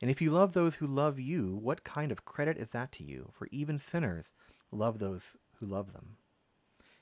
And 0.00 0.10
if 0.10 0.22
you 0.22 0.30
love 0.30 0.52
those 0.52 0.76
who 0.76 0.86
love 0.86 1.18
you, 1.18 1.58
what 1.60 1.84
kind 1.84 2.12
of 2.12 2.24
credit 2.24 2.56
is 2.56 2.70
that 2.70 2.92
to 2.92 3.04
you? 3.04 3.30
For 3.32 3.48
even 3.50 3.78
sinners 3.78 4.32
love 4.70 4.98
those 4.98 5.36
who 5.58 5.66
love 5.66 5.92
them. 5.92 6.16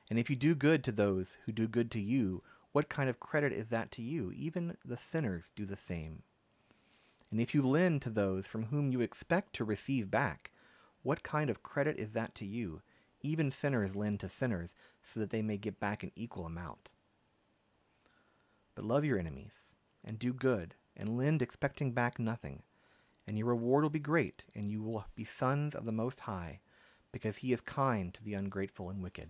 And 0.09 0.19
if 0.19 0.31
you 0.31 0.37
do 0.37 0.55
good 0.55 0.83
to 0.85 0.93
those 0.93 1.39
who 1.45 1.53
do 1.53 1.67
good 1.67 1.91
to 1.93 2.01
you, 2.01 2.43
what 2.73 2.89
kind 2.89 3.11
of 3.11 3.21
credit 3.21 3.53
is 3.53 3.69
that 3.69 3.91
to 3.93 4.03
you? 4.03 4.33
Even 4.35 4.77
the 4.85 4.97
sinners 4.97 5.51
do 5.55 5.67
the 5.67 5.77
same. 5.77 6.23
And 7.31 7.41
if 7.41 7.55
you 7.55 7.63
lend 7.63 8.03
to 8.03 8.11
those 8.11 8.47
from 8.47 8.67
whom 8.67 8.93
you 8.93 9.01
expect 9.01 9.53
to 9.55 9.65
receive 9.65 10.11
back, 10.11 10.53
what 11.03 11.23
kind 11.23 11.51
of 11.51 11.63
credit 11.63 11.99
is 11.99 12.13
that 12.13 12.35
to 12.37 12.47
you? 12.47 12.83
Even 13.23 13.51
sinners 13.51 13.97
lend 13.97 14.21
to 14.21 14.29
sinners 14.29 14.75
so 15.03 15.21
that 15.21 15.31
they 15.31 15.43
may 15.43 15.57
get 15.57 15.81
back 15.81 16.03
an 16.03 16.13
equal 16.15 16.47
amount. 16.47 16.91
But 18.75 18.85
love 18.85 19.05
your 19.05 19.19
enemies, 19.19 19.66
and 20.07 20.19
do 20.19 20.33
good, 20.33 20.75
and 20.97 21.19
lend 21.19 21.43
expecting 21.43 21.93
back 21.93 22.19
nothing. 22.19 22.63
And 23.27 23.37
your 23.37 23.49
reward 23.49 23.83
will 23.83 23.91
be 23.91 23.99
great, 23.99 24.45
and 24.55 24.71
you 24.71 24.83
will 24.83 25.05
be 25.17 25.25
sons 25.25 25.75
of 25.75 25.85
the 25.85 25.93
Most 25.93 26.21
High, 26.21 26.61
because 27.13 27.39
he 27.39 27.53
is 27.53 27.61
kind 27.61 28.15
to 28.15 28.23
the 28.23 28.35
ungrateful 28.35 28.89
and 28.89 29.03
wicked. 29.03 29.29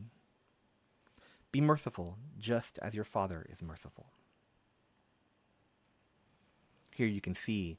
Be 1.51 1.61
merciful, 1.61 2.19
just 2.39 2.79
as 2.83 2.95
your 2.95 3.05
Father 3.05 3.47
is 3.49 3.63
merciful. 3.63 4.07
Here 6.95 7.07
you 7.07 7.21
can 7.21 7.35
see 7.35 7.79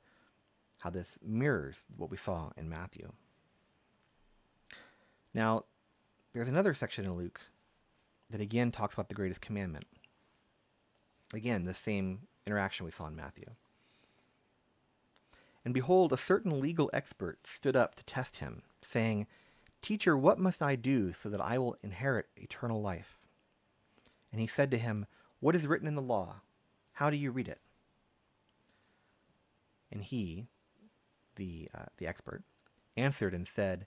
how 0.81 0.89
this 0.89 1.19
mirrors 1.23 1.86
what 1.95 2.10
we 2.10 2.17
saw 2.17 2.51
in 2.57 2.69
Matthew. 2.69 3.12
Now, 5.33 5.65
there's 6.33 6.47
another 6.47 6.73
section 6.73 7.05
in 7.05 7.15
Luke 7.15 7.41
that 8.29 8.41
again 8.41 8.71
talks 8.71 8.93
about 8.93 9.10
the 9.10 9.15
greatest 9.15 9.41
commandment. 9.41 9.86
Again, 11.33 11.65
the 11.65 11.73
same 11.73 12.21
interaction 12.47 12.86
we 12.86 12.91
saw 12.91 13.07
in 13.07 13.15
Matthew. 13.15 13.45
And 15.63 15.73
behold, 15.73 16.13
a 16.13 16.17
certain 16.17 16.62
legal 16.62 16.89
expert 16.93 17.39
stood 17.45 17.75
up 17.75 17.95
to 17.95 18.05
test 18.05 18.38
him, 18.38 18.62
saying, 18.81 19.27
Teacher, 19.81 20.17
what 20.17 20.39
must 20.39 20.62
I 20.62 20.75
do 20.75 21.12
so 21.12 21.29
that 21.29 21.41
I 21.41 21.57
will 21.57 21.75
inherit 21.83 22.27
eternal 22.38 22.81
life? 22.81 23.19
And 24.31 24.39
he 24.39 24.47
said 24.47 24.71
to 24.71 24.77
him, 24.77 25.05
What 25.41 25.55
is 25.55 25.67
written 25.67 25.88
in 25.88 25.95
the 25.95 26.01
law? 26.01 26.38
How 26.93 27.10
do 27.10 27.17
you 27.17 27.31
read 27.31 27.49
it? 27.49 27.60
And 29.91 30.01
he, 30.01 30.47
the, 31.36 31.69
uh, 31.77 31.86
the 31.97 32.07
expert, 32.07 32.43
answered 32.95 33.33
and 33.33 33.47
said, 33.47 33.86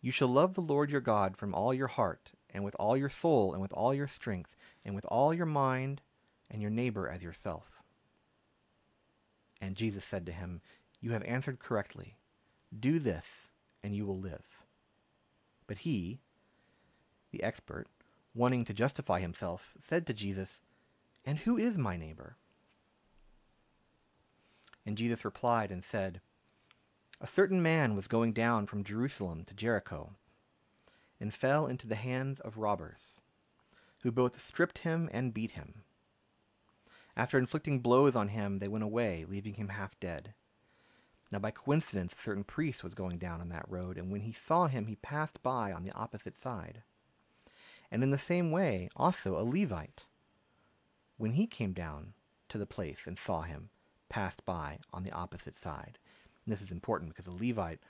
You 0.00 0.10
shall 0.12 0.28
love 0.28 0.54
the 0.54 0.60
Lord 0.60 0.90
your 0.90 1.00
God 1.00 1.36
from 1.36 1.54
all 1.54 1.74
your 1.74 1.88
heart, 1.88 2.32
and 2.50 2.62
with 2.62 2.76
all 2.78 2.96
your 2.96 3.10
soul, 3.10 3.52
and 3.52 3.60
with 3.60 3.72
all 3.72 3.94
your 3.94 4.06
strength, 4.06 4.54
and 4.84 4.94
with 4.94 5.04
all 5.06 5.34
your 5.34 5.46
mind, 5.46 6.02
and 6.50 6.62
your 6.62 6.70
neighbor 6.70 7.08
as 7.08 7.22
yourself. 7.22 7.75
And 9.60 9.76
Jesus 9.76 10.04
said 10.04 10.26
to 10.26 10.32
him, 10.32 10.60
You 11.00 11.12
have 11.12 11.22
answered 11.24 11.58
correctly. 11.58 12.16
Do 12.78 12.98
this, 12.98 13.48
and 13.82 13.94
you 13.94 14.04
will 14.04 14.18
live. 14.18 14.44
But 15.66 15.78
he, 15.78 16.20
the 17.30 17.42
expert, 17.42 17.86
wanting 18.34 18.64
to 18.66 18.74
justify 18.74 19.20
himself, 19.20 19.74
said 19.78 20.06
to 20.06 20.14
Jesus, 20.14 20.60
And 21.24 21.40
who 21.40 21.56
is 21.56 21.78
my 21.78 21.96
neighbor? 21.96 22.36
And 24.84 24.98
Jesus 24.98 25.24
replied 25.24 25.70
and 25.70 25.84
said, 25.84 26.20
A 27.20 27.26
certain 27.26 27.62
man 27.62 27.96
was 27.96 28.06
going 28.06 28.32
down 28.32 28.66
from 28.66 28.84
Jerusalem 28.84 29.44
to 29.46 29.54
Jericho, 29.54 30.12
and 31.18 31.32
fell 31.32 31.66
into 31.66 31.86
the 31.86 31.94
hands 31.94 32.40
of 32.40 32.58
robbers, 32.58 33.22
who 34.02 34.12
both 34.12 34.40
stripped 34.40 34.78
him 34.78 35.08
and 35.12 35.34
beat 35.34 35.52
him 35.52 35.85
after 37.16 37.38
inflicting 37.38 37.80
blows 37.80 38.14
on 38.14 38.28
him, 38.28 38.58
they 38.58 38.68
went 38.68 38.84
away, 38.84 39.24
leaving 39.28 39.54
him 39.54 39.70
half 39.70 39.98
dead. 39.98 40.34
Now, 41.32 41.38
by 41.38 41.50
coincidence, 41.50 42.12
a 42.12 42.22
certain 42.22 42.44
priest 42.44 42.84
was 42.84 42.94
going 42.94 43.18
down 43.18 43.40
on 43.40 43.48
that 43.48 43.68
road, 43.68 43.96
and 43.96 44.12
when 44.12 44.20
he 44.20 44.32
saw 44.32 44.66
him, 44.66 44.86
he 44.86 44.96
passed 44.96 45.42
by 45.42 45.72
on 45.72 45.82
the 45.82 45.92
opposite 45.92 46.36
side. 46.36 46.82
And 47.90 48.02
in 48.02 48.10
the 48.10 48.18
same 48.18 48.50
way, 48.50 48.88
also 48.94 49.36
a 49.36 49.42
Levite, 49.42 50.04
when 51.16 51.32
he 51.32 51.46
came 51.46 51.72
down 51.72 52.12
to 52.48 52.58
the 52.58 52.66
place 52.66 53.00
and 53.06 53.18
saw 53.18 53.42
him, 53.42 53.70
passed 54.08 54.44
by 54.44 54.78
on 54.92 55.02
the 55.02 55.12
opposite 55.12 55.58
side. 55.58 55.98
And 56.44 56.52
this 56.52 56.62
is 56.62 56.70
important 56.70 57.10
because 57.10 57.26
a 57.26 57.44
Levite 57.44 57.80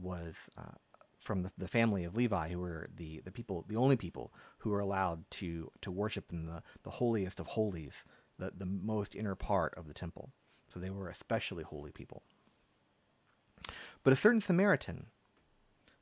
was 0.00 0.36
uh, 0.56 0.76
from 1.18 1.42
the, 1.42 1.50
the 1.58 1.68
family 1.68 2.04
of 2.04 2.16
Levi, 2.16 2.50
who 2.50 2.60
were 2.60 2.88
the, 2.96 3.20
the 3.24 3.32
people, 3.32 3.64
the 3.68 3.76
only 3.76 3.96
people 3.96 4.32
who 4.58 4.70
were 4.70 4.80
allowed 4.80 5.28
to, 5.32 5.70
to 5.82 5.90
worship 5.90 6.32
in 6.32 6.46
the, 6.46 6.62
the 6.82 6.90
holiest 6.90 7.40
of 7.40 7.48
holies 7.48 8.04
the, 8.38 8.52
the 8.56 8.66
most 8.66 9.14
inner 9.14 9.34
part 9.34 9.74
of 9.76 9.86
the 9.86 9.94
temple. 9.94 10.30
So 10.68 10.80
they 10.80 10.90
were 10.90 11.08
especially 11.08 11.64
holy 11.64 11.90
people. 11.90 12.22
But 14.02 14.12
a 14.12 14.16
certain 14.16 14.40
Samaritan 14.40 15.06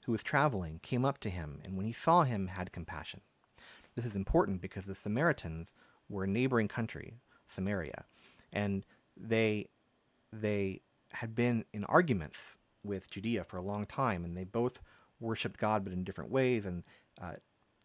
who 0.04 0.12
was 0.12 0.22
traveling 0.22 0.80
came 0.82 1.04
up 1.04 1.18
to 1.18 1.30
him, 1.30 1.60
and 1.64 1.76
when 1.76 1.86
he 1.86 1.92
saw 1.92 2.24
him, 2.24 2.48
had 2.48 2.72
compassion. 2.72 3.22
This 3.94 4.04
is 4.04 4.16
important 4.16 4.60
because 4.60 4.84
the 4.84 4.94
Samaritans 4.94 5.72
were 6.08 6.24
a 6.24 6.28
neighboring 6.28 6.68
country, 6.68 7.14
Samaria, 7.46 8.04
and 8.52 8.84
they 9.16 9.68
they 10.32 10.80
had 11.12 11.34
been 11.34 11.64
in 11.72 11.84
arguments 11.84 12.58
with 12.82 13.08
Judea 13.08 13.44
for 13.44 13.56
a 13.56 13.62
long 13.62 13.86
time, 13.86 14.24
and 14.24 14.36
they 14.36 14.44
both 14.44 14.80
worshipped 15.20 15.60
God, 15.60 15.84
but 15.84 15.92
in 15.92 16.04
different 16.04 16.30
ways. 16.30 16.66
And 16.66 16.82
uh, 17.22 17.34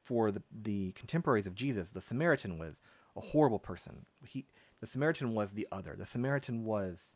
for 0.04 0.32
the, 0.32 0.42
the 0.52 0.92
contemporaries 0.94 1.46
of 1.46 1.56
Jesus, 1.56 1.92
the 1.92 2.02
Samaritan 2.02 2.58
was 2.58 2.82
a 3.16 3.22
horrible 3.22 3.60
person. 3.60 4.06
He, 4.26 4.46
the 4.80 4.88
Samaritan 4.88 5.34
was 5.34 5.52
the 5.52 5.68
other. 5.72 5.96
The 5.98 6.06
Samaritan 6.06 6.64
was 6.64 7.14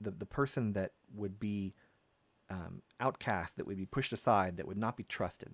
the, 0.00 0.10
the 0.10 0.26
person 0.26 0.72
that 0.72 0.92
would 1.14 1.38
be 1.38 1.74
um, 2.50 2.82
outcast, 3.00 3.56
that 3.56 3.66
would 3.66 3.76
be 3.76 3.86
pushed 3.86 4.12
aside, 4.12 4.56
that 4.56 4.66
would 4.66 4.78
not 4.78 4.96
be 4.96 5.04
trusted. 5.04 5.52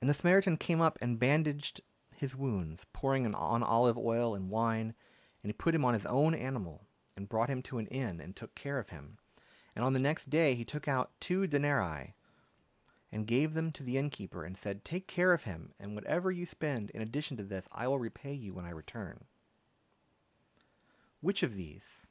And 0.00 0.10
the 0.10 0.14
Samaritan 0.14 0.58
came 0.58 0.82
up 0.82 0.98
and 1.00 1.18
bandaged 1.18 1.80
his 2.14 2.36
wounds, 2.36 2.84
pouring 2.92 3.32
on 3.34 3.62
olive 3.62 3.96
oil 3.96 4.34
and 4.34 4.50
wine, 4.50 4.94
and 5.42 5.48
he 5.48 5.52
put 5.52 5.74
him 5.74 5.84
on 5.84 5.94
his 5.94 6.06
own 6.06 6.34
animal, 6.34 6.82
and 7.16 7.28
brought 7.28 7.48
him 7.48 7.62
to 7.62 7.78
an 7.78 7.86
inn, 7.86 8.20
and 8.20 8.36
took 8.36 8.54
care 8.54 8.78
of 8.78 8.90
him. 8.90 9.18
And 9.74 9.84
on 9.84 9.92
the 9.92 9.98
next 9.98 10.30
day 10.30 10.54
he 10.54 10.64
took 10.64 10.88
out 10.88 11.12
two 11.20 11.46
denarii, 11.46 12.14
and 13.14 13.28
gave 13.28 13.54
them 13.54 13.70
to 13.70 13.84
the 13.84 13.96
innkeeper, 13.96 14.42
and 14.42 14.58
said, 14.58 14.84
Take 14.84 15.06
care 15.06 15.32
of 15.32 15.44
him, 15.44 15.70
and 15.78 15.94
whatever 15.94 16.32
you 16.32 16.44
spend 16.44 16.90
in 16.90 17.00
addition 17.00 17.36
to 17.36 17.44
this, 17.44 17.68
I 17.70 17.86
will 17.86 18.00
repay 18.00 18.34
you 18.34 18.52
when 18.52 18.64
I 18.64 18.70
return. 18.70 19.26
Which 21.20 21.44
of 21.44 21.54
these 21.54 22.02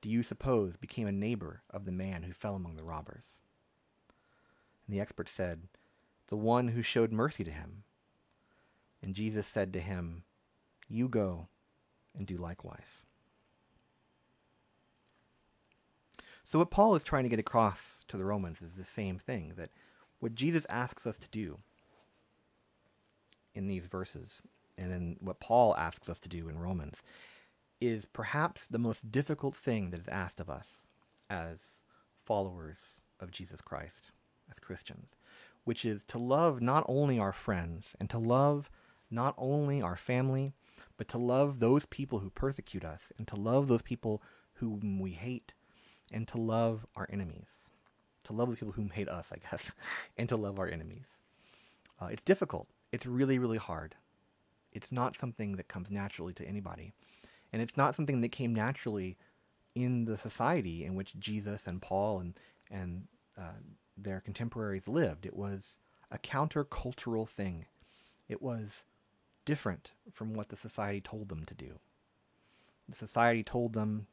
do 0.00 0.08
you 0.08 0.22
suppose 0.22 0.78
became 0.78 1.06
a 1.06 1.12
neighbor 1.12 1.60
of 1.68 1.84
the 1.84 1.92
man 1.92 2.22
who 2.22 2.32
fell 2.32 2.54
among 2.54 2.76
the 2.76 2.82
robbers? 2.82 3.42
And 4.86 4.96
the 4.96 5.00
expert 5.00 5.28
said, 5.28 5.68
The 6.28 6.36
one 6.36 6.68
who 6.68 6.80
showed 6.80 7.12
mercy 7.12 7.44
to 7.44 7.50
him. 7.50 7.82
And 9.02 9.14
Jesus 9.14 9.46
said 9.46 9.70
to 9.74 9.80
him, 9.80 10.22
You 10.88 11.10
go 11.10 11.48
and 12.16 12.26
do 12.26 12.36
likewise. 12.38 13.04
So, 16.42 16.58
what 16.58 16.70
Paul 16.70 16.94
is 16.94 17.04
trying 17.04 17.24
to 17.24 17.28
get 17.28 17.38
across 17.38 18.02
to 18.08 18.16
the 18.16 18.24
Romans 18.24 18.62
is 18.62 18.76
the 18.76 18.84
same 18.84 19.18
thing 19.18 19.52
that 19.58 19.68
what 20.20 20.34
Jesus 20.34 20.66
asks 20.68 21.06
us 21.06 21.18
to 21.18 21.28
do 21.28 21.58
in 23.54 23.66
these 23.68 23.86
verses, 23.86 24.42
and 24.76 24.92
in 24.92 25.16
what 25.20 25.40
Paul 25.40 25.74
asks 25.76 26.08
us 26.08 26.20
to 26.20 26.28
do 26.28 26.48
in 26.48 26.58
Romans, 26.58 27.02
is 27.80 28.06
perhaps 28.12 28.66
the 28.66 28.78
most 28.78 29.10
difficult 29.10 29.56
thing 29.56 29.90
that 29.90 30.00
is 30.00 30.08
asked 30.08 30.40
of 30.40 30.50
us 30.50 30.86
as 31.30 31.82
followers 32.24 33.00
of 33.20 33.30
Jesus 33.30 33.60
Christ, 33.60 34.10
as 34.50 34.58
Christians, 34.58 35.16
which 35.64 35.84
is 35.84 36.04
to 36.04 36.18
love 36.18 36.60
not 36.60 36.84
only 36.88 37.18
our 37.18 37.32
friends 37.32 37.94
and 38.00 38.08
to 38.10 38.18
love 38.18 38.70
not 39.10 39.34
only 39.38 39.80
our 39.80 39.96
family, 39.96 40.52
but 40.96 41.08
to 41.08 41.18
love 41.18 41.58
those 41.58 41.86
people 41.86 42.18
who 42.18 42.30
persecute 42.30 42.84
us 42.84 43.12
and 43.16 43.26
to 43.28 43.36
love 43.36 43.68
those 43.68 43.82
people 43.82 44.22
whom 44.54 45.00
we 45.00 45.12
hate 45.12 45.54
and 46.12 46.26
to 46.28 46.38
love 46.38 46.86
our 46.96 47.08
enemies. 47.10 47.67
To 48.28 48.34
love 48.34 48.50
the 48.50 48.56
people 48.56 48.72
whom 48.72 48.90
hate 48.90 49.08
us, 49.08 49.32
I 49.32 49.38
guess, 49.38 49.72
and 50.16 50.28
to 50.28 50.36
love 50.36 50.58
our 50.58 50.68
enemies. 50.68 51.16
Uh, 52.00 52.06
it's 52.06 52.24
difficult. 52.24 52.68
It's 52.92 53.06
really, 53.06 53.38
really 53.38 53.58
hard. 53.58 53.94
It's 54.72 54.92
not 54.92 55.16
something 55.16 55.56
that 55.56 55.68
comes 55.68 55.90
naturally 55.90 56.32
to 56.34 56.46
anybody. 56.46 56.92
And 57.52 57.62
it's 57.62 57.76
not 57.76 57.94
something 57.94 58.20
that 58.20 58.28
came 58.28 58.54
naturally 58.54 59.16
in 59.74 60.04
the 60.04 60.16
society 60.16 60.84
in 60.84 60.94
which 60.94 61.18
Jesus 61.18 61.66
and 61.66 61.80
Paul 61.80 62.20
and, 62.20 62.34
and 62.70 63.08
uh, 63.38 63.60
their 63.96 64.20
contemporaries 64.20 64.88
lived. 64.88 65.24
It 65.24 65.34
was 65.34 65.76
a 66.10 66.18
countercultural 66.18 67.28
thing. 67.28 67.66
It 68.28 68.42
was 68.42 68.84
different 69.44 69.92
from 70.12 70.34
what 70.34 70.50
the 70.50 70.56
society 70.56 71.00
told 71.00 71.28
them 71.28 71.44
to 71.46 71.54
do. 71.54 71.78
The 72.88 72.96
society 72.96 73.42
told 73.42 73.72
them 73.72 74.06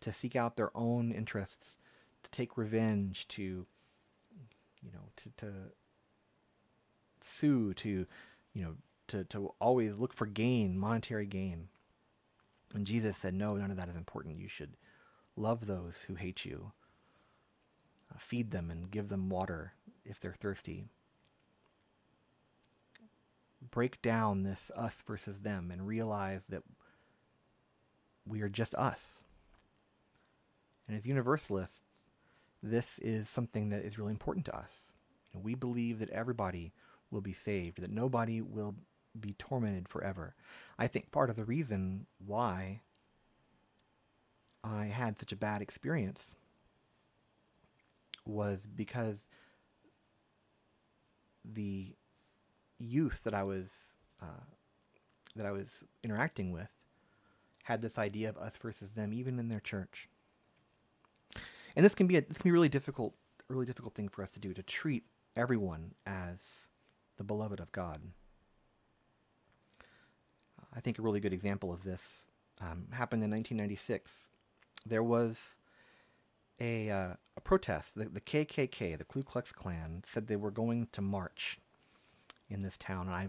to 0.00 0.12
seek 0.12 0.36
out 0.36 0.56
their 0.56 0.70
own 0.76 1.12
interests, 1.12 1.78
to 2.22 2.30
take 2.30 2.56
revenge, 2.56 3.26
to, 3.28 3.66
you 4.82 4.92
know, 4.92 5.08
to, 5.16 5.30
to 5.38 5.52
sue, 7.20 7.74
to, 7.74 8.06
you 8.54 8.64
know, 8.64 8.74
to, 9.08 9.24
to 9.24 9.54
always 9.60 9.98
look 9.98 10.12
for 10.12 10.26
gain, 10.26 10.78
monetary 10.78 11.26
gain. 11.26 11.68
And 12.74 12.86
Jesus 12.86 13.16
said, 13.16 13.34
no, 13.34 13.56
none 13.56 13.70
of 13.70 13.76
that 13.76 13.88
is 13.88 13.96
important. 13.96 14.40
You 14.40 14.48
should 14.48 14.76
love 15.36 15.66
those 15.66 16.04
who 16.06 16.14
hate 16.14 16.44
you, 16.44 16.72
uh, 18.12 18.18
feed 18.18 18.50
them 18.50 18.70
and 18.70 18.90
give 18.90 19.08
them 19.08 19.28
water 19.28 19.72
if 20.04 20.20
they're 20.20 20.34
thirsty. 20.34 20.84
Break 23.70 24.00
down 24.00 24.42
this 24.42 24.70
us 24.74 25.02
versus 25.06 25.40
them 25.40 25.70
and 25.70 25.86
realize 25.86 26.46
that 26.46 26.62
we 28.26 28.40
are 28.40 28.48
just 28.48 28.74
us. 28.74 29.24
And 30.86 30.96
as 30.96 31.06
universalists, 31.06 31.82
this 32.62 32.98
is 32.98 33.28
something 33.28 33.70
that 33.70 33.84
is 33.84 33.98
really 33.98 34.12
important 34.12 34.46
to 34.46 34.56
us. 34.56 34.92
We 35.34 35.54
believe 35.54 35.98
that 36.00 36.10
everybody 36.10 36.72
will 37.10 37.20
be 37.20 37.32
saved, 37.32 37.80
that 37.80 37.90
nobody 37.90 38.40
will 38.40 38.74
be 39.18 39.34
tormented 39.38 39.88
forever. 39.88 40.34
I 40.78 40.86
think 40.86 41.10
part 41.10 41.30
of 41.30 41.36
the 41.36 41.44
reason 41.44 42.06
why 42.24 42.82
I 44.62 44.86
had 44.86 45.18
such 45.18 45.32
a 45.32 45.36
bad 45.36 45.62
experience 45.62 46.36
was 48.26 48.66
because 48.66 49.26
the 51.44 51.94
youth 52.78 53.22
that 53.24 53.34
I 53.34 53.42
was 53.42 53.72
uh, 54.20 54.44
that 55.34 55.46
I 55.46 55.50
was 55.50 55.84
interacting 56.04 56.52
with 56.52 56.68
had 57.64 57.80
this 57.80 57.98
idea 57.98 58.28
of 58.28 58.36
us 58.36 58.56
versus 58.56 58.92
them, 58.92 59.12
even 59.12 59.38
in 59.38 59.48
their 59.48 59.60
church. 59.60 60.09
And 61.76 61.84
this 61.84 61.94
can 61.94 62.06
be 62.06 62.16
a, 62.16 62.22
this 62.22 62.38
can 62.38 62.48
be 62.48 62.52
really 62.52 62.68
difficult, 62.68 63.14
really 63.48 63.66
difficult 63.66 63.94
thing 63.94 64.08
for 64.08 64.22
us 64.22 64.30
to 64.32 64.40
do 64.40 64.52
to 64.54 64.62
treat 64.62 65.04
everyone 65.36 65.94
as 66.06 66.66
the 67.16 67.24
beloved 67.24 67.60
of 67.60 67.70
God. 67.72 68.00
I 70.74 70.80
think 70.80 70.98
a 70.98 71.02
really 71.02 71.20
good 71.20 71.32
example 71.32 71.72
of 71.72 71.82
this 71.82 72.26
um, 72.60 72.86
happened 72.92 73.22
in 73.24 73.30
1996. 73.30 74.28
There 74.86 75.02
was 75.02 75.56
a, 76.60 76.90
uh, 76.90 77.14
a 77.36 77.40
protest. 77.40 77.96
The, 77.96 78.04
the 78.06 78.20
KKK, 78.20 78.96
the 78.98 79.04
Ku 79.04 79.22
Klux 79.22 79.52
Klan, 79.52 80.04
said 80.06 80.26
they 80.26 80.36
were 80.36 80.50
going 80.50 80.88
to 80.92 81.00
march 81.00 81.58
in 82.48 82.60
this 82.60 82.76
town. 82.76 83.08
And 83.08 83.16
I, 83.16 83.28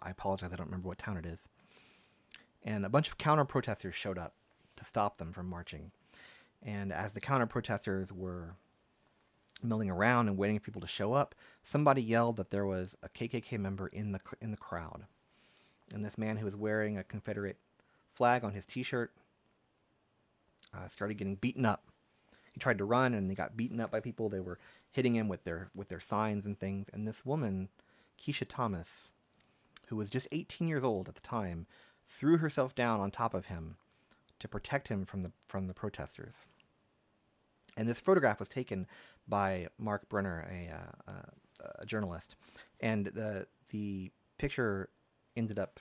I 0.00 0.10
apologize, 0.10 0.50
I 0.52 0.56
don't 0.56 0.66
remember 0.66 0.88
what 0.88 0.98
town 0.98 1.16
it 1.16 1.26
is. 1.26 1.40
And 2.62 2.86
a 2.86 2.88
bunch 2.88 3.08
of 3.08 3.18
counter 3.18 3.44
protesters 3.44 3.94
showed 3.94 4.18
up 4.18 4.34
to 4.76 4.84
stop 4.84 5.18
them 5.18 5.32
from 5.32 5.48
marching. 5.48 5.90
And 6.64 6.92
as 6.92 7.12
the 7.12 7.20
counter 7.20 7.46
protesters 7.46 8.12
were 8.12 8.56
milling 9.62 9.90
around 9.90 10.28
and 10.28 10.38
waiting 10.38 10.58
for 10.58 10.64
people 10.64 10.80
to 10.80 10.86
show 10.86 11.12
up, 11.12 11.34
somebody 11.62 12.02
yelled 12.02 12.36
that 12.36 12.50
there 12.50 12.66
was 12.66 12.96
a 13.02 13.08
KKK 13.08 13.58
member 13.58 13.88
in 13.88 14.12
the 14.12 14.20
in 14.40 14.50
the 14.50 14.56
crowd 14.56 15.04
and 15.92 16.04
this 16.04 16.18
man 16.18 16.36
who 16.36 16.44
was 16.44 16.56
wearing 16.56 16.96
a 16.96 17.04
Confederate 17.04 17.58
flag 18.14 18.44
on 18.44 18.52
his 18.52 18.64
T-shirt 18.64 19.12
uh, 20.74 20.88
started 20.88 21.18
getting 21.18 21.36
beaten 21.36 21.66
up. 21.66 21.84
He 22.52 22.60
tried 22.60 22.78
to 22.78 22.84
run, 22.84 23.14
and 23.14 23.28
he 23.28 23.34
got 23.34 23.56
beaten 23.56 23.80
up 23.80 23.90
by 23.90 24.00
people. 24.00 24.28
They 24.28 24.40
were 24.40 24.58
hitting 24.92 25.16
him 25.16 25.28
with 25.28 25.44
their 25.44 25.70
with 25.74 25.88
their 25.88 26.00
signs 26.00 26.46
and 26.46 26.58
things. 26.58 26.86
And 26.92 27.06
this 27.06 27.24
woman, 27.24 27.68
Keshia 28.20 28.46
Thomas, 28.48 29.12
who 29.88 29.96
was 29.96 30.08
just 30.08 30.28
18 30.30 30.68
years 30.68 30.84
old 30.84 31.08
at 31.08 31.16
the 31.16 31.20
time, 31.20 31.66
threw 32.06 32.38
herself 32.38 32.74
down 32.74 33.00
on 33.00 33.10
top 33.10 33.34
of 33.34 33.46
him 33.46 33.76
to 34.38 34.48
protect 34.48 34.88
him 34.88 35.04
from 35.04 35.22
the 35.22 35.32
from 35.48 35.66
the 35.66 35.74
protesters. 35.74 36.46
And 37.76 37.88
this 37.88 38.00
photograph 38.00 38.38
was 38.38 38.48
taken 38.48 38.86
by 39.26 39.68
Mark 39.78 40.08
Brunner, 40.08 40.46
a, 40.50 40.70
uh, 40.72 41.10
uh, 41.10 41.70
a 41.80 41.86
journalist, 41.86 42.36
and 42.80 43.06
the 43.06 43.46
the 43.70 44.10
picture 44.38 44.90
ended 45.36 45.58
up 45.58 45.80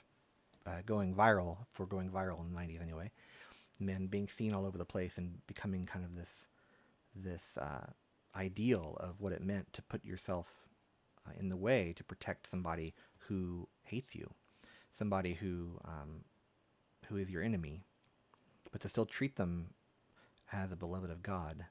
uh, 0.65 0.82
going 0.86 1.13
viral 1.13 1.58
for 1.71 1.86
going 1.86 2.10
viral 2.10 2.39
in 2.39 2.53
the 2.53 2.60
90s 2.60 2.82
anyway 2.82 3.12
and 3.79 4.10
being 4.10 4.27
seen 4.27 4.53
all 4.53 4.65
over 4.65 4.77
the 4.77 4.86
place 4.86 5.17
and 5.17 5.45
becoming 5.47 5.86
kind 5.86 6.06
of 6.06 6.15
this 6.15 6.47
this 7.15 7.58
uh, 7.58 7.86
ideal 8.36 8.97
of 8.99 9.19
what 9.19 9.34
it 9.34 9.43
meant 9.43 9.71
to 9.73 9.82
put 9.82 10.03
yourself 10.03 10.47
uh, 11.27 11.32
in 11.39 11.49
the 11.49 11.58
way 11.58 11.93
to 11.95 12.03
protect 12.03 12.49
somebody 12.49 12.93
who 13.27 13.67
hates 13.84 14.15
you 14.15 14.34
somebody 14.91 15.34
who 15.34 15.79
um, 15.86 16.23
who 17.08 17.17
is 17.17 17.29
your 17.29 17.43
enemy 17.43 17.82
but 18.71 18.82
to 18.82 18.89
still 18.89 19.06
treat 19.06 19.36
them 19.36 19.67
as 20.51 20.71
a 20.71 20.75
beloved 20.75 21.12
of 21.12 21.21
God 21.21 21.65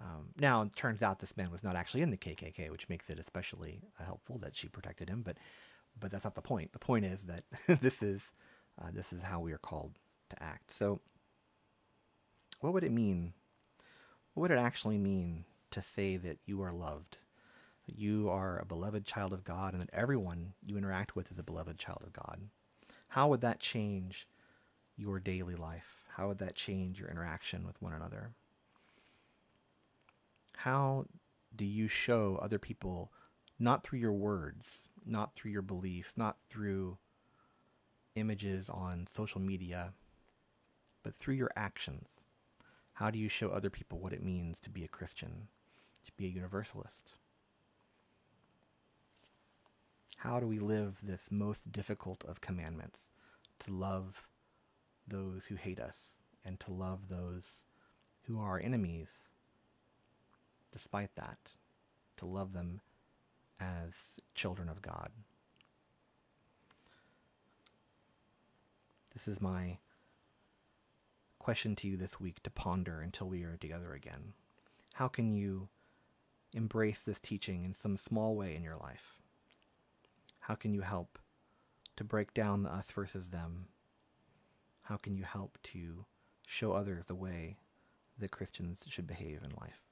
um, 0.00 0.28
now 0.38 0.62
it 0.62 0.76
turns 0.76 1.02
out 1.02 1.18
this 1.18 1.36
man 1.36 1.50
was 1.50 1.64
not 1.64 1.76
actually 1.76 2.02
in 2.02 2.10
the 2.10 2.16
KKK 2.16 2.70
which 2.70 2.88
makes 2.88 3.10
it 3.10 3.18
especially 3.18 3.80
uh, 4.00 4.04
helpful 4.04 4.38
that 4.38 4.56
she 4.56 4.68
protected 4.68 5.08
him 5.08 5.22
but 5.22 5.36
but 6.00 6.10
that's 6.10 6.24
not 6.24 6.34
the 6.34 6.42
point. 6.42 6.72
The 6.72 6.78
point 6.78 7.04
is 7.04 7.24
that 7.24 7.44
this 7.80 8.02
is 8.02 8.32
uh, 8.80 8.88
this 8.92 9.12
is 9.12 9.22
how 9.22 9.40
we 9.40 9.52
are 9.52 9.58
called 9.58 9.98
to 10.30 10.42
act. 10.42 10.74
So, 10.74 11.00
what 12.60 12.72
would 12.72 12.84
it 12.84 12.92
mean? 12.92 13.32
What 14.34 14.42
would 14.42 14.50
it 14.50 14.58
actually 14.58 14.98
mean 14.98 15.44
to 15.70 15.82
say 15.82 16.16
that 16.16 16.38
you 16.46 16.62
are 16.62 16.72
loved, 16.72 17.18
that 17.86 17.98
you 17.98 18.28
are 18.30 18.58
a 18.58 18.64
beloved 18.64 19.04
child 19.04 19.32
of 19.32 19.44
God, 19.44 19.72
and 19.72 19.82
that 19.82 19.90
everyone 19.92 20.52
you 20.64 20.76
interact 20.76 21.16
with 21.16 21.32
is 21.32 21.38
a 21.38 21.42
beloved 21.42 21.78
child 21.78 22.02
of 22.04 22.12
God? 22.12 22.40
How 23.08 23.28
would 23.28 23.40
that 23.40 23.60
change 23.60 24.28
your 24.96 25.18
daily 25.18 25.56
life? 25.56 26.04
How 26.16 26.28
would 26.28 26.38
that 26.38 26.54
change 26.54 27.00
your 27.00 27.08
interaction 27.08 27.66
with 27.66 27.80
one 27.80 27.92
another? 27.92 28.30
How 30.62 31.06
do 31.54 31.64
you 31.64 31.86
show 31.86 32.36
other 32.42 32.58
people, 32.58 33.12
not 33.60 33.84
through 33.84 34.00
your 34.00 34.12
words, 34.12 34.88
not 35.06 35.36
through 35.36 35.52
your 35.52 35.62
beliefs, 35.62 36.14
not 36.16 36.36
through 36.50 36.98
images 38.16 38.68
on 38.68 39.06
social 39.08 39.40
media, 39.40 39.92
but 41.04 41.14
through 41.14 41.36
your 41.36 41.52
actions? 41.54 42.08
How 42.94 43.08
do 43.08 43.20
you 43.20 43.28
show 43.28 43.50
other 43.50 43.70
people 43.70 44.00
what 44.00 44.12
it 44.12 44.24
means 44.24 44.58
to 44.62 44.68
be 44.68 44.82
a 44.82 44.88
Christian, 44.88 45.46
to 46.04 46.10
be 46.16 46.26
a 46.26 46.30
universalist? 46.30 47.14
How 50.16 50.40
do 50.40 50.48
we 50.48 50.58
live 50.58 50.98
this 51.04 51.30
most 51.30 51.70
difficult 51.70 52.24
of 52.24 52.40
commandments? 52.40 53.12
To 53.60 53.72
love 53.72 54.26
those 55.06 55.44
who 55.46 55.54
hate 55.54 55.78
us 55.78 56.14
and 56.44 56.58
to 56.58 56.72
love 56.72 57.08
those 57.08 57.62
who 58.22 58.40
are 58.40 58.48
our 58.48 58.60
enemies 58.60 59.28
despite 60.72 61.14
that, 61.16 61.52
to 62.16 62.26
love 62.26 62.52
them 62.52 62.80
as 63.60 64.20
children 64.34 64.68
of 64.68 64.82
God. 64.82 65.10
This 69.12 69.26
is 69.26 69.40
my 69.40 69.78
question 71.38 71.74
to 71.76 71.88
you 71.88 71.96
this 71.96 72.20
week 72.20 72.42
to 72.42 72.50
ponder 72.50 73.00
until 73.00 73.28
we 73.28 73.42
are 73.42 73.56
together 73.56 73.92
again. 73.94 74.34
How 74.94 75.08
can 75.08 75.32
you 75.32 75.68
embrace 76.52 77.02
this 77.04 77.18
teaching 77.18 77.64
in 77.64 77.74
some 77.74 77.96
small 77.96 78.36
way 78.36 78.54
in 78.54 78.62
your 78.62 78.76
life? 78.76 79.18
How 80.40 80.54
can 80.54 80.72
you 80.72 80.82
help 80.82 81.18
to 81.96 82.04
break 82.04 82.32
down 82.32 82.62
the 82.62 82.70
us 82.70 82.90
versus 82.90 83.30
them? 83.30 83.66
How 84.82 84.96
can 84.96 85.16
you 85.16 85.24
help 85.24 85.58
to 85.64 86.04
show 86.46 86.72
others 86.72 87.06
the 87.06 87.14
way 87.14 87.58
that 88.18 88.30
Christians 88.30 88.84
should 88.88 89.06
behave 89.06 89.42
in 89.42 89.50
life? 89.60 89.87